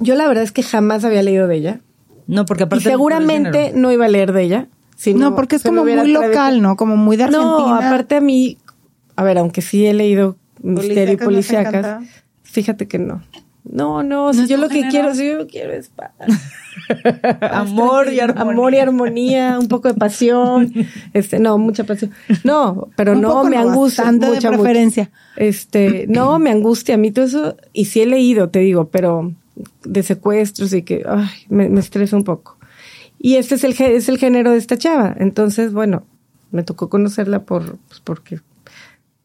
[0.00, 1.80] Yo la verdad es que jamás había leído de ella.
[2.26, 2.88] No, porque aparte...
[2.88, 4.68] Y seguramente no iba a leer de ella.
[5.14, 6.76] no, porque es como muy local, ¿no?
[6.76, 7.50] Como muy de Argentina.
[7.50, 8.58] No, aparte a mí,
[9.16, 12.04] a ver, aunque sí he leído misterio y policíacas,
[12.54, 13.20] Fíjate que no.
[13.64, 16.12] No, no, si yo lo que quiero, si yo quiero es paz.
[17.40, 18.42] amor y armonía.
[18.52, 20.72] Amor y armonía, un poco de pasión.
[21.14, 22.12] Este, no, mucha pasión.
[22.44, 24.12] No, pero no, me angustia.
[24.12, 25.10] Mucha preferencia.
[25.36, 27.56] Este, no, me angustia a mí todo eso.
[27.72, 29.32] Y sí he leído, te digo, pero
[29.84, 32.58] de secuestros y que, ay, me, me estresa un poco.
[33.18, 35.16] Y este es el, es el género de esta chava.
[35.18, 36.04] Entonces, bueno,
[36.52, 38.40] me tocó conocerla por, pues porque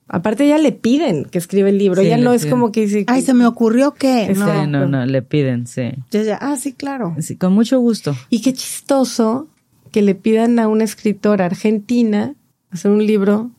[0.09, 3.05] Aparte ya le piden que escribe el libro, ya no es como que dice...
[3.07, 4.33] Ay, se me ocurrió que...
[4.35, 5.91] No, sí, no, no, le piden, sí.
[6.11, 7.15] Ya, ya, ah, sí, claro.
[7.19, 8.15] Sí, con mucho gusto.
[8.29, 9.47] Y qué chistoso
[9.91, 12.33] que le pidan a una escritora argentina
[12.71, 13.51] hacer un libro...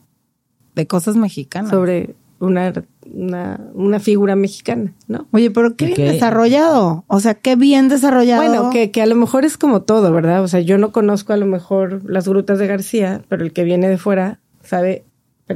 [0.75, 1.69] De cosas mexicanas.
[1.69, 2.71] Sobre una,
[3.13, 5.27] una, una figura mexicana, ¿no?
[5.31, 7.03] Oye, pero qué bien desarrollado.
[7.07, 8.41] O sea, qué bien desarrollado.
[8.41, 10.41] Bueno, que, que a lo mejor es como todo, ¿verdad?
[10.43, 13.65] O sea, yo no conozco a lo mejor las grutas de García, pero el que
[13.65, 15.03] viene de fuera sabe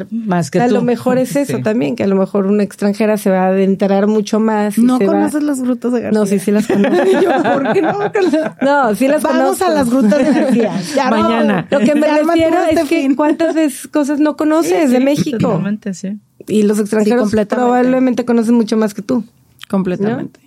[0.09, 3.29] más que a lo mejor es eso también, que a lo mejor una extranjera se
[3.29, 4.77] va a adentrar mucho más.
[4.77, 6.19] No conoces las grutas de García.
[6.19, 6.95] No, sí, sí las conozco.
[7.53, 7.99] ¿por qué no?
[8.61, 10.71] No, sí las Vamos a las grutas de García.
[11.09, 11.67] Mañana.
[11.69, 13.55] lo que me refiero es este que cuántas
[13.87, 15.61] cosas no conoces de México.
[15.91, 16.19] sí.
[16.47, 19.23] Y los extranjeros probablemente conocen mucho más que tú.
[19.67, 20.39] Completamente.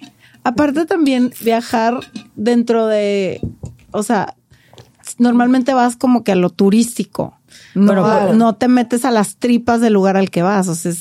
[0.45, 1.99] Aparte también viajar
[2.37, 3.41] dentro de,
[3.91, 4.35] o sea,
[5.19, 7.38] normalmente vas como que a lo turístico.
[7.75, 10.69] No, no te metes a las tripas del lugar al que vas.
[10.69, 10.93] O sea,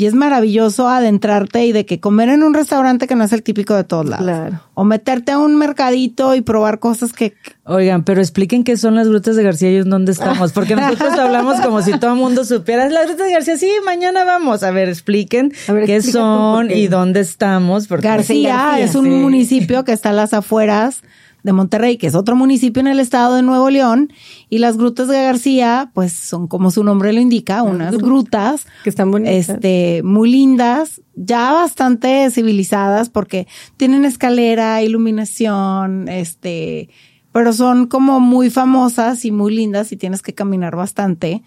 [0.00, 3.42] y es maravilloso adentrarte y de que comer en un restaurante que no es el
[3.42, 4.24] típico de todos lados.
[4.24, 4.60] Claro.
[4.72, 7.34] O meterte a un mercadito y probar cosas que...
[7.64, 11.12] Oigan, pero expliquen qué son las grutas de García y en dónde estamos, porque nosotros
[11.18, 12.88] hablamos como si todo el mundo supiera.
[12.88, 14.62] Las grutas de García, sí, mañana vamos.
[14.62, 15.52] A ver, expliquen
[15.84, 17.86] qué son y dónde estamos.
[17.86, 21.02] Porque García, es un municipio que está a las afueras
[21.42, 24.12] de Monterrey, que es otro municipio en el estado de Nuevo León,
[24.48, 28.90] y las grutas de García, pues son como su nombre lo indica, unas grutas que
[28.90, 29.48] están bonitas.
[29.48, 36.88] este muy lindas, ya bastante civilizadas porque tienen escalera, iluminación, este,
[37.32, 41.42] pero son como muy famosas y muy lindas y tienes que caminar bastante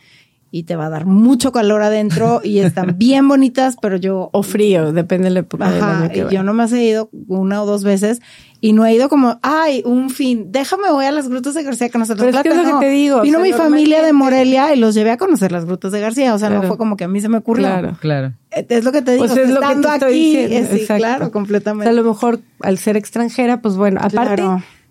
[0.55, 4.29] y te va a dar mucho calor adentro y están bien bonitas, pero yo...
[4.33, 5.65] O frío, depende de la época.
[5.65, 8.21] Ajá, yo nomás he ido una o dos veces
[8.61, 11.89] y no he ido como, ay, un fin, déjame voy a las grutas de García
[11.89, 12.35] que nosotros...
[12.43, 13.21] Pero es, lo que te digo.
[13.21, 16.37] Vino mi familia de Morelia y los llevé a conocer las grutas de García, o
[16.37, 17.65] sea, no fue como que a mí se me ocurrió.
[17.65, 18.33] Claro, claro.
[18.51, 21.89] Eh, es lo que te digo, pues es lo que te aquí, es, claro, completamente.
[21.89, 24.43] a lo mejor al ser extranjera, pues bueno, aparte...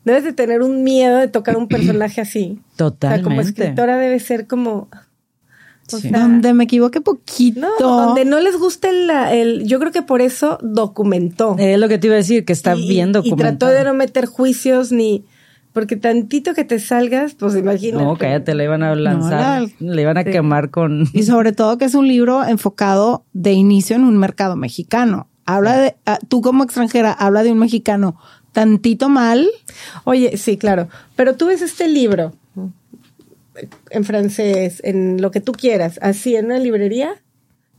[0.05, 2.59] Debes de tener un miedo de tocar un personaje así.
[2.75, 3.07] Totalmente.
[3.07, 4.89] O sea, como escritora debe ser como
[6.11, 7.67] donde me equivoqué poquito.
[7.79, 11.57] donde no les gusta el, el, yo creo que por eso documentó.
[11.59, 13.55] Es lo que te iba a decir, que está bien documentado.
[13.55, 15.25] Y trató de no meter juicios ni,
[15.73, 18.05] porque tantito que te salgas, pues imagínate.
[18.05, 21.09] No, cállate, le iban a lanzar, le iban a quemar con...
[21.13, 25.29] Y sobre todo que es un libro enfocado de inicio en un mercado mexicano.
[25.45, 28.17] Habla de, ah, tú como extranjera, habla de un mexicano
[28.53, 29.49] tantito mal.
[30.05, 30.89] Oye, sí, claro.
[31.17, 32.33] Pero tú ves este libro
[33.91, 37.15] en francés, en lo que tú quieras, así en una librería,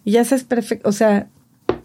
[0.05, 1.27] y ya sabes perfecto, o sea,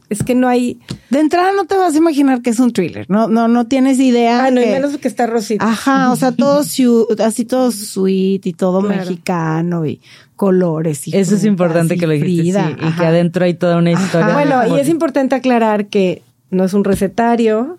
[0.09, 0.79] es que no hay...
[1.11, 3.99] De entrada no te vas a imaginar que es un thriller, no, no, no tienes
[3.99, 4.47] idea.
[4.47, 5.69] Ah, no, y menos que está rosita.
[5.69, 6.61] Ajá, o sea, todo
[7.19, 10.01] así todo sweet y todo mexicano y
[10.37, 14.33] colores y Eso es importante que lo dijiste, y que adentro hay toda una historia.
[14.33, 17.79] Bueno, y es importante aclarar que no es un recetario,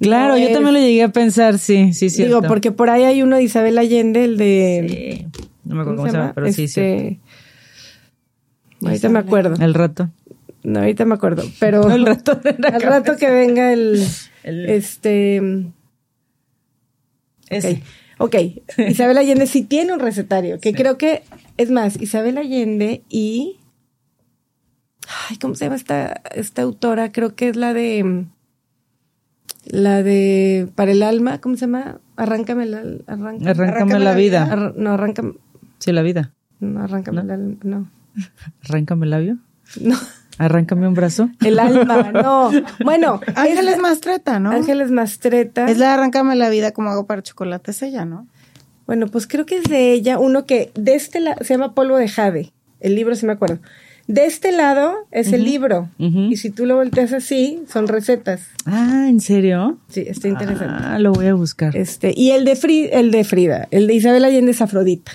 [0.00, 2.24] Claro, yo también lo llegué a pensar, sí, sí, sí.
[2.24, 5.28] Digo, porque por ahí hay uno de Isabel Allende, el de...
[5.32, 5.40] Sí.
[5.64, 6.80] No me acuerdo cómo, se llama, pero sí, sí.
[6.80, 7.20] Este,
[8.82, 9.54] ahorita me acuerdo.
[9.62, 10.10] El rato.
[10.62, 11.82] No, ahorita me acuerdo, pero...
[11.88, 12.40] No, el rato.
[12.44, 14.04] Al rato que venga el...
[14.44, 15.42] Este...
[17.50, 17.82] Ese.
[18.18, 18.34] Ok,
[18.78, 21.22] Isabel Allende sí tiene un recetario, que creo que,
[21.56, 23.58] es más, Isabel Allende y...
[25.30, 27.12] Ay, ¿cómo se llama esta, esta autora?
[27.12, 28.26] Creo que es la de...
[29.68, 32.00] La de Para el alma, ¿cómo se llama?
[32.16, 34.44] Arráncame la, arranca, arráncame, la vida.
[34.50, 35.34] Arr, no, arráncame.
[35.78, 36.32] Sí, la vida.
[36.58, 37.34] No, arráncame ¿No?
[37.34, 37.90] el no.
[38.64, 39.38] ¿Arráncame el labio?
[39.80, 39.96] No.
[40.38, 41.30] ¿Arráncame un brazo?
[41.44, 42.50] El alma, no.
[42.84, 44.52] Bueno, Ángeles Mastreta, ¿no?
[44.52, 45.68] Ángeles Mastreta.
[45.68, 48.26] Es la de Arráncame la vida como hago para chocolate, es ella, ¿no?
[48.86, 51.98] Bueno, pues creo que es de ella uno que de este lado se llama Polvo
[51.98, 52.52] de Jade.
[52.80, 53.58] El libro, sí me acuerdo.
[54.08, 55.34] De este lado es uh -huh.
[55.34, 55.90] el libro.
[55.98, 56.32] Uh -huh.
[56.32, 58.40] Y si tú lo volteas así, son recetas.
[58.64, 59.78] Ah, ¿en serio?
[59.88, 60.82] Sí, está interesante.
[60.82, 61.76] Ah, lo voy a buscar.
[61.76, 65.12] Este, y el de, Frida, el de Frida, el de Isabel Allende es Afrodita.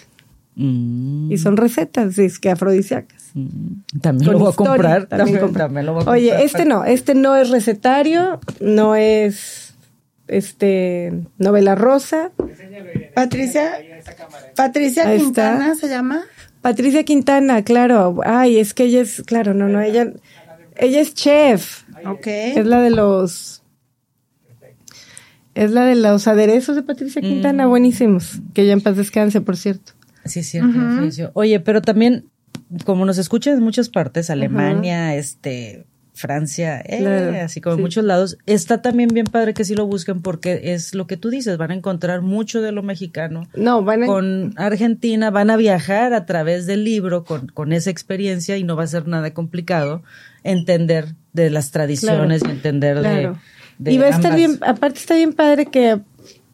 [0.55, 1.31] Mm.
[1.31, 3.31] Y son recetas, es que afrodisíacas.
[3.33, 3.99] Mm.
[3.99, 5.07] También lo voy a comprar.
[5.07, 6.45] También, también, también lo voy a Oye, comprar.
[6.45, 9.73] este no, este no es recetario, no es
[10.27, 12.31] este novela rosa.
[13.15, 13.71] Patricia
[14.55, 16.21] Patricia Quintana se llama.
[16.64, 18.22] Patricia Quintana, claro.
[18.24, 20.14] Ay, es que ella es, claro, no, no, ella,
[20.78, 21.84] ella es chef.
[22.05, 22.26] Ok.
[22.26, 23.64] Es la de los,
[25.55, 27.70] es la de los aderezos de Patricia Quintana, mm.
[27.70, 28.39] buenísimos.
[28.53, 29.91] Que ya en paz descanse, por cierto.
[30.24, 30.70] Sí, es cierto.
[30.70, 31.32] Uh -huh.
[31.34, 32.30] Oye, pero también,
[32.86, 35.20] como nos escuchan en muchas partes, Alemania, uh -huh.
[35.20, 37.80] este, Francia, eh, claro, así como sí.
[37.80, 38.38] en muchos lados.
[38.45, 41.72] Está también bien padre que sí lo busquen porque es lo que tú dices, van
[41.72, 43.47] a encontrar mucho de lo mexicano.
[43.55, 44.05] No, van a...
[44.05, 48.76] Con Argentina, van a viajar a través del libro con, con esa experiencia y no
[48.76, 50.03] va a ser nada complicado
[50.43, 53.39] entender de las tradiciones claro, y entender claro.
[53.80, 54.38] de, de, Y va a estar ambas.
[54.38, 55.99] bien, aparte está bien padre que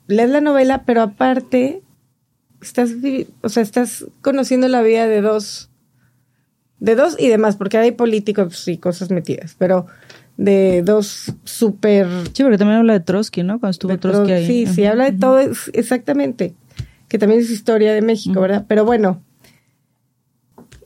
[0.07, 1.81] lees la novela, pero aparte
[2.61, 2.91] estás,
[3.41, 5.68] o sea, estás conociendo la vida de dos
[6.79, 9.87] de dos y demás, porque hay políticos y cosas metidas, pero
[10.37, 12.07] de dos súper...
[12.33, 13.59] Sí, porque también habla de Trotsky, ¿no?
[13.59, 14.45] Cuando estuvo Trotsky Tro ahí.
[14.45, 15.39] Sí, sí, habla de todo,
[15.73, 16.53] exactamente,
[17.07, 18.39] que también es historia de México.
[18.39, 18.65] ¿verdad?
[18.67, 19.21] Pero bueno,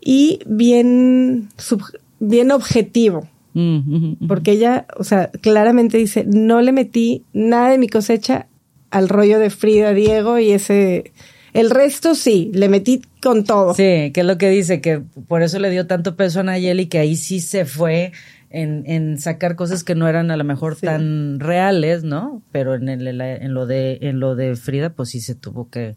[0.02, 1.84] y bien, sub,
[2.20, 4.18] bien objetivo, -huh.
[4.28, 8.48] porque ella, o sea, claramente dice, no le metí nada de mi cosecha
[8.90, 11.14] al rollo de Frida Diego y ese
[11.54, 13.74] el resto sí, le metí con todo.
[13.74, 16.88] Sí, que es lo que dice, que por eso le dio tanto peso a Nayeli,
[16.88, 18.12] que ahí sí se fue
[18.50, 20.86] en, en sacar cosas que no eran a lo mejor sí.
[20.86, 22.42] tan reales, ¿no?
[22.52, 25.96] Pero en, el, en, lo de, en lo de Frida, pues sí se tuvo que,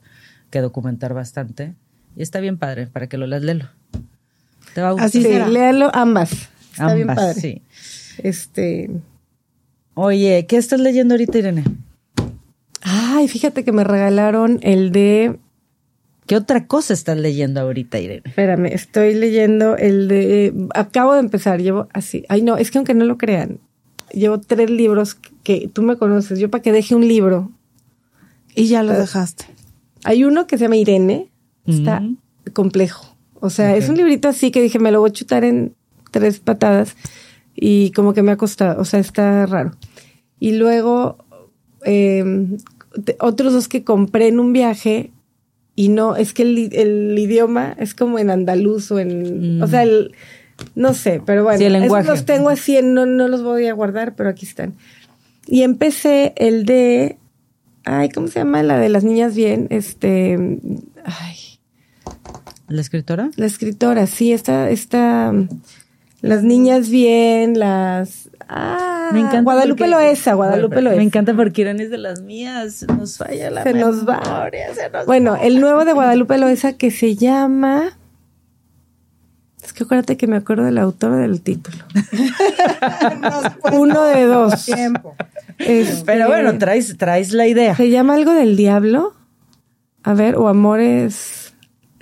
[0.50, 1.74] que documentar bastante.
[2.16, 3.66] Y está bien padre, para que lo leas, léelo.
[4.72, 5.08] Te va a gustar.
[5.08, 6.32] Así sí, léalo ambas.
[6.70, 7.40] Está ambas, bien padre.
[7.40, 7.62] Sí.
[8.22, 8.90] Este.
[9.94, 11.64] Oye, ¿qué estás leyendo ahorita, Irene?
[12.82, 15.38] Ay, fíjate que me regalaron el de
[16.26, 18.22] ¿Qué otra cosa estás leyendo ahorita, Irene?
[18.24, 20.52] Espérame, estoy leyendo el de...
[20.74, 22.24] Acabo de empezar, llevo así.
[22.28, 23.60] Ay, no, es que aunque no lo crean,
[24.12, 26.40] llevo tres libros que, que tú me conoces.
[26.40, 27.52] Yo para que deje un libro.
[28.56, 29.46] Y ya lo dejaste.
[30.02, 31.30] Hay uno que se llama Irene.
[31.66, 32.52] Está mm -hmm.
[32.52, 33.16] complejo.
[33.34, 33.78] O sea, okay.
[33.82, 35.74] es un librito así que dije, me lo voy a chutar en
[36.10, 36.96] tres patadas.
[37.54, 38.80] Y como que me ha costado.
[38.80, 39.72] O sea, está raro.
[40.40, 41.18] Y luego...
[41.84, 42.48] Eh,
[43.20, 45.12] otros dos que compré en un viaje
[45.76, 49.62] y no, es que el, el, idioma es como en andaluz o en, mm.
[49.62, 50.12] o sea, el,
[50.74, 52.08] no sé, pero bueno, sí, el lenguaje.
[52.08, 54.74] los tengo así, no, no los voy a guardar, pero aquí están.
[55.46, 57.18] Y empecé el de,
[57.84, 58.62] ay, ¿cómo se llama?
[58.62, 60.58] La de las niñas bien, este,
[61.04, 61.36] ay.
[62.68, 63.30] ¿La escritora?
[63.36, 65.32] La escritora, sí, esta, esta,
[66.22, 70.98] las niñas bien, las, Ah, me encanta Guadalupe porque, Loesa, Guadalupe Loesa.
[70.98, 72.86] Me encanta porque Irán es de las mías.
[72.96, 74.50] Nos falla la se memoria, nos va.
[74.74, 75.38] Se nos bueno, va.
[75.38, 77.98] el nuevo de Guadalupe Loesa que se llama.
[79.62, 81.78] Es que acuérdate que me acuerdo del autor del título.
[83.72, 84.64] Uno de dos.
[84.64, 85.16] Tiempo.
[85.58, 87.74] Este, Pero bueno, traes, traes la idea.
[87.74, 89.14] ¿Se llama algo del diablo?
[90.02, 91.42] A ver, o amores.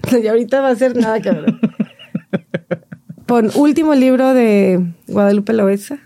[0.23, 1.55] Y ahorita va a ser nada que ver.
[3.25, 5.99] Pon último libro de Guadalupe Loesa.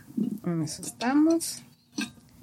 [0.52, 1.62] En eso estamos.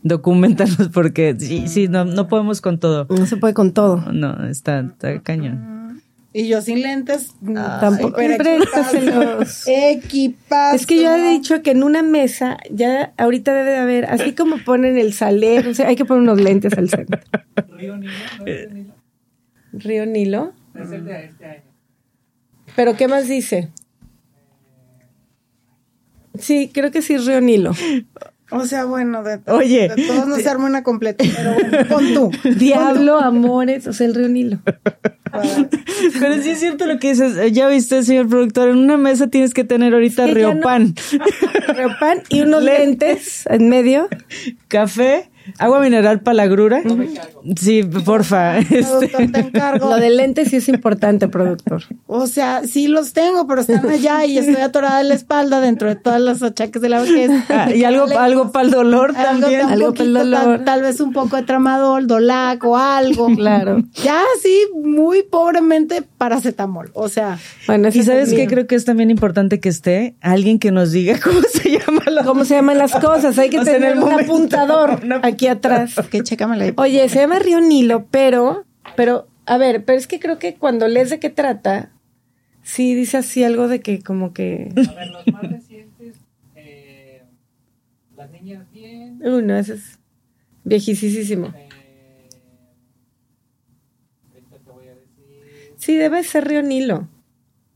[0.03, 3.07] Documentanos porque sí, sí, no, no podemos con todo.
[3.09, 3.97] No se puede con todo.
[4.11, 6.03] No, está, está cañón.
[6.31, 8.17] Y yo sin lentes, Ay, tampoco.
[8.17, 9.63] Préstaselos.
[9.67, 10.75] Equipazo.
[10.75, 14.33] Es que yo he dicho que en una mesa, ya ahorita debe de haber, así
[14.33, 17.21] como ponen el salero, o sea, hay que poner unos lentes al centro.
[17.69, 18.93] Río Nilo, ¿no es Nilo?
[19.71, 20.53] Río Nilo.
[20.75, 21.63] Es el de este año.
[22.75, 23.69] Pero ¿qué más dice?
[26.39, 27.71] Sí, creo que sí, Río Nilo.
[28.51, 29.89] O sea, bueno, de, Oye.
[29.95, 32.31] de todos no se arma una completa, pero bueno, pon tú.
[32.57, 34.59] Diablo, amores, o sea, el río Nilo.
[36.19, 37.51] Pero sí es cierto lo que dices.
[37.51, 40.93] Ya viste, señor productor, en una mesa tienes que tener ahorita Es que Riopan,
[41.67, 44.07] Reopan y unos lentes en medio.
[44.67, 45.29] café,
[45.59, 46.81] agua mineral para la grura.
[47.59, 48.57] Sí, porfa.
[48.75, 49.89] Este, Productor, te encargo.
[49.89, 51.83] Lo de lentes sí es importante, productor.
[52.07, 55.87] O sea, sí los tengo, pero están allá y estoy atorada en la espalda dentro
[55.87, 57.31] de todas las achaques de la vejez.
[57.49, 59.65] ah, y algo, algo para el dolor Algo, también.
[59.65, 60.55] un Algo poquito, para el dolor.
[60.57, 63.27] Tal, tal vez un poco de tramadol, dolac o algo.
[63.35, 63.83] Claro.
[64.03, 66.89] Ya, sí, muy pobremente paracetamol.
[66.93, 67.37] O sea,
[67.67, 68.45] Bueno, Y es sabes mío.
[68.47, 72.23] creo que es también importante que esté alguien que nos diga cómo se llama la
[72.23, 73.37] ¿Cómo se llaman las cosas?
[73.37, 75.95] Hay que O sea, en tener el un momento, apuntador un aquí atrás.
[76.11, 76.73] que chécamela ahí.
[76.77, 78.65] Oye, se llama Río Nilo, pero,
[78.95, 81.91] pero, a ver, pero es que creo que cuando lees de qué trata,
[82.63, 86.15] sí dice así algo de que como que, A ver, los más recientes,
[86.55, 87.21] eh,
[88.17, 89.99] las niñas bien, uy, no, ese es
[90.63, 91.47] viejísimo.
[91.47, 92.29] eh,
[94.33, 97.07] ahorita te voy a decir, Sí, debe ser Río Nilo.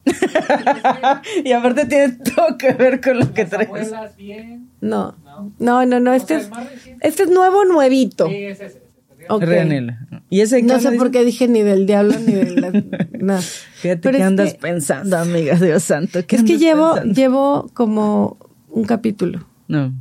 [1.45, 3.67] y aparte tiene todo que ver con lo que traes.
[3.69, 5.51] abuelas bien, No, ¿no?
[5.59, 8.27] no, no, no, este sea, es, este es nuevo, nuevito.
[8.27, 8.83] sí, es ese, es ese,
[9.17, 9.43] Río Ok.
[9.43, 9.93] Río Nilo.
[10.29, 12.71] Y ese No sé por qué dije ni del diablo ni de la,
[13.19, 13.41] nada.
[13.41, 16.19] Fíjate Pero qué es andas que- pensando, amiga, Dios santo.
[16.25, 17.13] ¿qué Es que llevo, pensando?
[17.13, 18.37] llevo como
[18.69, 19.45] un capítulo.
[19.67, 19.93] No.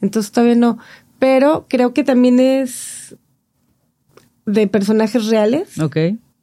[0.00, 0.78] Entonces todavía no.
[1.18, 3.16] Pero creo que también es
[4.44, 5.96] de personajes reales, Ok.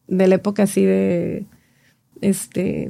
[0.08, 1.46] de la época así de.
[2.22, 2.90] Este.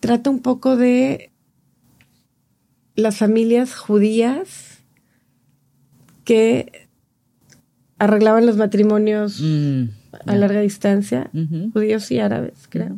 [0.00, 1.31] Trata un poco de
[2.96, 4.78] las familias judías
[6.24, 6.86] que
[7.98, 9.84] arreglaban los matrimonios Mm.
[10.26, 11.30] a larga distancia,
[11.72, 12.96] judíos y árabes, creo.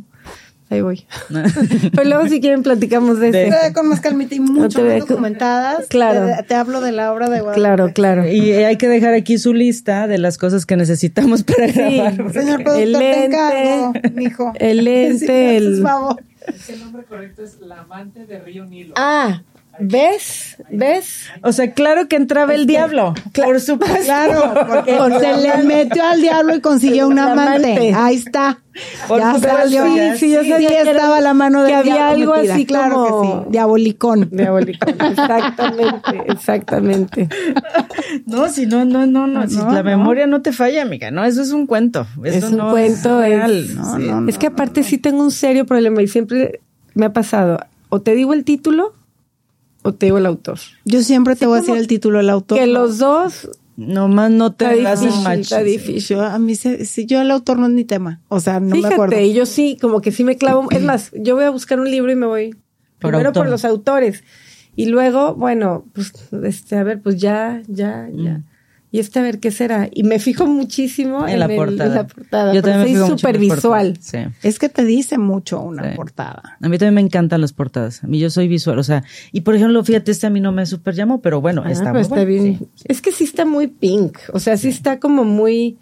[0.71, 1.05] Ahí voy.
[1.93, 3.51] Pero luego si quieren platicamos de De-.
[3.51, 5.87] Te con más calmita y mucho No te más documentadas.
[5.89, 6.27] Claro.
[6.39, 7.61] Te, te hablo de la obra de Guadalupe.
[7.61, 8.27] Claro, claro.
[8.29, 12.15] Y hay que dejar aquí su lista de las cosas que necesitamos para grabar.
[12.33, 13.25] Señor productor, El te lente.
[13.27, 14.53] encargo, mijo.
[14.59, 16.23] El lente, Sí, el- favor.
[16.47, 18.95] Es que el nombre correcto es La Amante de Río Nilo.
[18.97, 19.43] Ah,
[19.79, 20.57] ¿ves?
[20.71, 21.27] ¿Ves?
[21.43, 23.15] O sea, claro que entraba el diablo.
[23.33, 24.05] Por supuesto.
[24.05, 27.73] Claro, porque se le metió al diablo y consiguió un amante.
[27.73, 27.95] amante.
[27.95, 28.59] Ahí está.
[29.07, 29.97] Por ya supuesto, salió.
[29.97, 30.17] ya.
[30.17, 32.55] Sí, yo Sí, sabía que estaba la mano del que había algo metida.
[32.55, 33.53] así claro como- que sí.
[33.53, 34.29] Diabolicón.
[34.33, 34.87] Diabólico.
[34.91, 37.29] Exactamente, exactamente.
[38.27, 39.49] No, si no, no, no, no.
[39.49, 39.85] Si No, la no.
[39.85, 41.11] memoria no te falla, amiga.
[41.11, 42.07] No, eso es un cuento.
[42.25, 43.75] Eso Es un no cuento, es- real.
[43.75, 44.11] No, Sí.
[44.29, 46.61] es que aparte sí tengo un serio problema y siempre
[46.95, 47.61] me ha pasado.
[47.89, 48.93] O te digo el título
[49.85, 50.59] o te digo el autor.
[50.85, 52.59] Yo siempre te voy a decir el título del autor.
[52.59, 55.39] Que los dos Nomás no te hacen difícil, match.
[55.41, 56.17] está difícil.
[56.17, 58.21] Yo, a mí, se, si yo el autor no es mi tema.
[58.29, 59.21] O sea, no Fíjate, me acuerdo.
[59.21, 60.69] y yo sí, como que sí me clavo.
[60.71, 62.51] Es más, yo voy a buscar un libro y me voy
[63.01, 63.45] Por primero autor.
[63.45, 64.23] por los autores.
[64.77, 66.13] Y luego, bueno, pues,
[66.45, 68.43] este, a ver, pues ya, ya, ya.
[68.95, 69.89] Y este, a ver, ¿qué será?
[69.93, 71.87] Y me fijo muchísimo En la el- portada.
[71.91, 72.55] en la portada.
[72.55, 73.99] Yo también en súper visual.
[74.01, 74.19] Sí.
[74.45, 75.97] Es que te dice mucho una Sí.
[75.97, 76.57] portada.
[76.63, 78.05] A mí también me encantan las portadas.
[78.05, 80.53] A mí yo soy visual, o sea, y por ejemplo, fíjate, este a mí no
[80.53, 82.29] me super llamó, pero bueno, Ah, está pero muy está bueno.
[82.29, 82.59] bien.
[82.77, 82.85] Sí.
[82.85, 84.17] Es que sí está muy pink.
[84.33, 85.77] O sea, sí está como muy.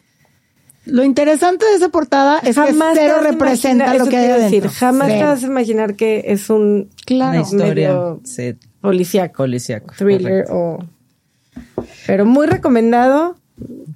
[0.87, 4.41] Lo interesante de esa portada es que te cero representa imaginar- lo eso que hay
[4.41, 4.69] decir.
[4.69, 5.19] Jamás Sí.
[5.19, 7.33] te vas a imaginar que es un Claro.
[7.33, 9.95] Una historia medio sí, policíaco, policíaco.
[9.99, 10.55] thriller correcto.
[10.55, 10.79] o.
[12.07, 13.37] Pero muy recomendado.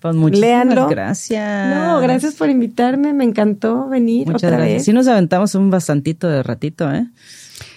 [0.00, 0.88] Pues muchísimas Léanlo.
[0.88, 1.74] gracias.
[1.74, 3.12] No, gracias por invitarme.
[3.12, 4.74] Me encantó venir Muchas otra gracias.
[4.76, 4.84] vez.
[4.84, 7.06] Sí nos aventamos un bastantito de ratito, ¿eh?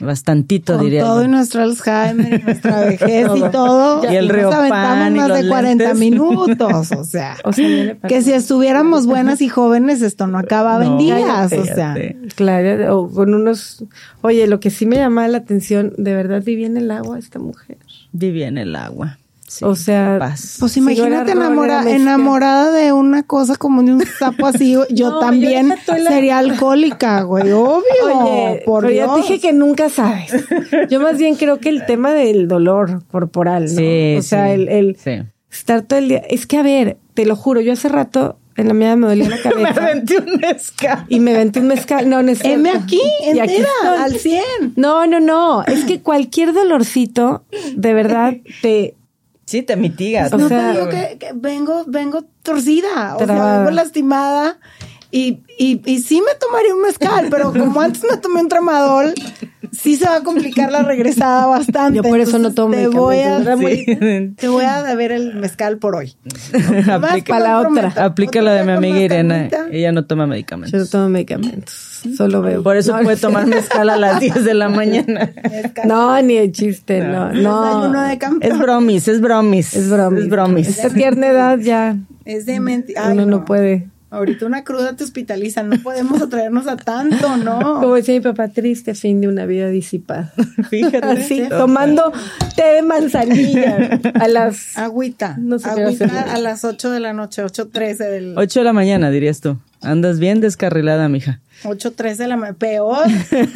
[0.02, 1.26] Bastantito, Con diría todo yo.
[1.26, 4.04] y nuestro Alzheimer y nuestra vejez y todo.
[4.12, 6.00] Y el nos aventamos más los de 40 lentes.
[6.00, 6.92] minutos.
[6.92, 10.98] O sea, O sea, que si estuviéramos buenas y jóvenes, esto no acababa en No,
[10.98, 11.22] días.
[11.50, 11.96] cállate, O sea.
[12.36, 13.86] Claro, o con unos.
[14.22, 17.40] Oye, lo que sí me llamaba la atención, de verdad vivía en el agua esta
[17.40, 17.78] mujer.
[18.12, 19.18] Vivía en el agua.
[19.50, 19.66] Sí.
[19.66, 20.58] O sea, Paz.
[20.60, 24.78] pues imagínate enamora- enamorada de una cosa como de un sapo así.
[24.92, 27.52] Yo No, también yo la- sería alcohólica, güey.
[27.52, 27.84] Obvio.
[28.04, 29.16] Oye, por pero ya Dios.
[29.16, 30.32] te dije que nunca sabes.
[30.90, 33.70] Yo más bien creo que el tema del dolor corporal, ¿no?
[33.82, 34.52] Sí, o sea, sí.
[34.54, 35.12] el, el Sí.
[35.52, 36.20] estar todo el día.
[36.30, 39.30] Es que, a ver, te lo juro, yo hace rato en la mañana me dolía
[39.30, 39.86] la Me cabeza.
[39.86, 41.06] aventé un mezcal.
[41.08, 42.10] y me venté un mezcal.
[42.10, 42.44] No, no es.
[42.44, 44.44] M aquí, Y entera, aquí al 100.
[44.76, 45.64] No, no, no.
[45.64, 47.46] Es que cualquier dolorcito,
[47.76, 48.96] de verdad, te.
[49.50, 50.32] Sí, te mitigas.
[50.32, 54.60] O no sea, te digo que, que vengo, vengo torcida, o sea, vengo lastimada
[55.12, 59.16] y, y, y sí me tomaría un mezcal, pero como antes me tomé un tramadol,
[59.72, 61.98] sí se va a complicar la regresada bastante.
[61.98, 63.86] Yo por eso no tomo te voy a, Sí.
[64.38, 66.16] te voy a deber el mezcal por hoy.
[66.88, 67.94] Aplica que la no otra.
[68.06, 69.50] Aplica la de mi amiga Irene.
[69.72, 70.90] Ella no toma Yo no medicamentos.
[70.92, 71.89] tomo medicamentos.
[72.16, 72.64] Solo veo.
[72.64, 75.32] Por eso No, puede no tomar mezcal a las 10 de la mañana.
[75.86, 77.32] No, ni de chiste, no.
[77.34, 78.04] No.
[78.08, 78.52] de campeón.
[78.54, 79.74] Es bromis, es bromis.
[79.74, 80.24] Es bromis.
[80.24, 80.68] Es bromis.
[80.68, 81.96] Esta tierna edad ya
[82.26, 83.10] Es de mentira.
[83.12, 83.88] uno no puede.
[84.12, 87.60] Ahorita una cruda te hospitaliza, no podemos atraernos a tanto, ¿no?
[87.80, 90.34] Como decía mi papá, triste fin de una vida disipada.
[90.72, 90.98] Fíjate.
[91.06, 92.12] Así, tomando
[92.56, 94.76] té de manzanilla a las...
[94.80, 95.36] Agüita.
[95.38, 98.34] No sé Agüita a las 8 de la noche, 8.13 del...
[98.36, 99.58] 8 de la mañana, dirías tú.
[99.82, 101.40] Andas bien descarrilada, mija.
[101.64, 102.58] 8.13 de la mañana.
[102.58, 103.08] Peor.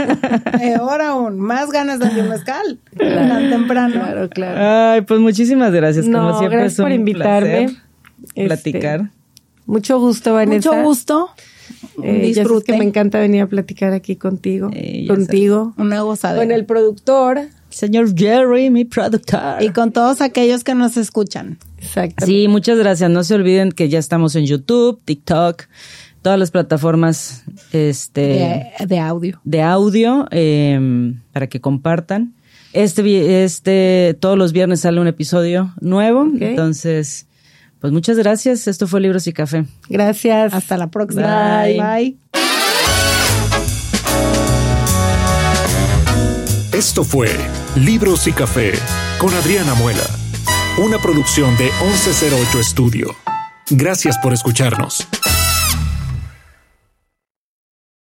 [0.59, 1.39] Peor aún.
[1.39, 2.79] Más ganas de un mezcal.
[2.97, 3.93] Tan temprano.
[3.93, 4.91] Claro, claro.
[4.93, 6.05] Ay, pues muchísimas gracias.
[6.05, 7.65] Como No, siempre gracias es un por invitarme.
[8.23, 9.09] Este, platicar.
[9.65, 10.71] Mucho gusto, Vanessa.
[10.71, 11.29] Mucho gusto.
[12.01, 12.71] Eh, Disfrute.
[12.71, 14.69] que me encanta venir a platicar aquí contigo.
[14.73, 15.73] Eh, contigo.
[15.77, 16.41] Una gozadera.
[16.43, 17.41] Con el productor.
[17.69, 19.61] Señor Jerry, mi productor.
[19.61, 21.57] Y con todos aquellos que nos escuchan.
[21.79, 22.25] Exacto.
[22.25, 23.09] Sí, muchas gracias.
[23.09, 25.63] No se olviden que ya estamos en YouTube, TikTok,
[26.23, 28.21] todas las plataformas este,
[28.79, 29.39] De, de audio.
[29.43, 32.33] de audio eh, para que compartan.
[32.73, 36.27] Este, este, todos los viernes sale un episodio nuevo.
[36.39, 37.27] Entonces,
[37.79, 38.67] pues muchas gracias.
[38.67, 39.65] Esto fue Libros y Café.
[39.89, 40.53] Gracias.
[40.55, 41.61] Hasta la próxima.
[41.61, 41.79] Bye.
[41.79, 42.17] Bye.
[46.73, 47.29] Esto fue
[47.75, 48.71] Libros y Café
[49.19, 50.03] con Adriana Muela,
[50.83, 53.15] una producción de 1108 Estudio.
[53.69, 55.07] Gracias por escucharnos.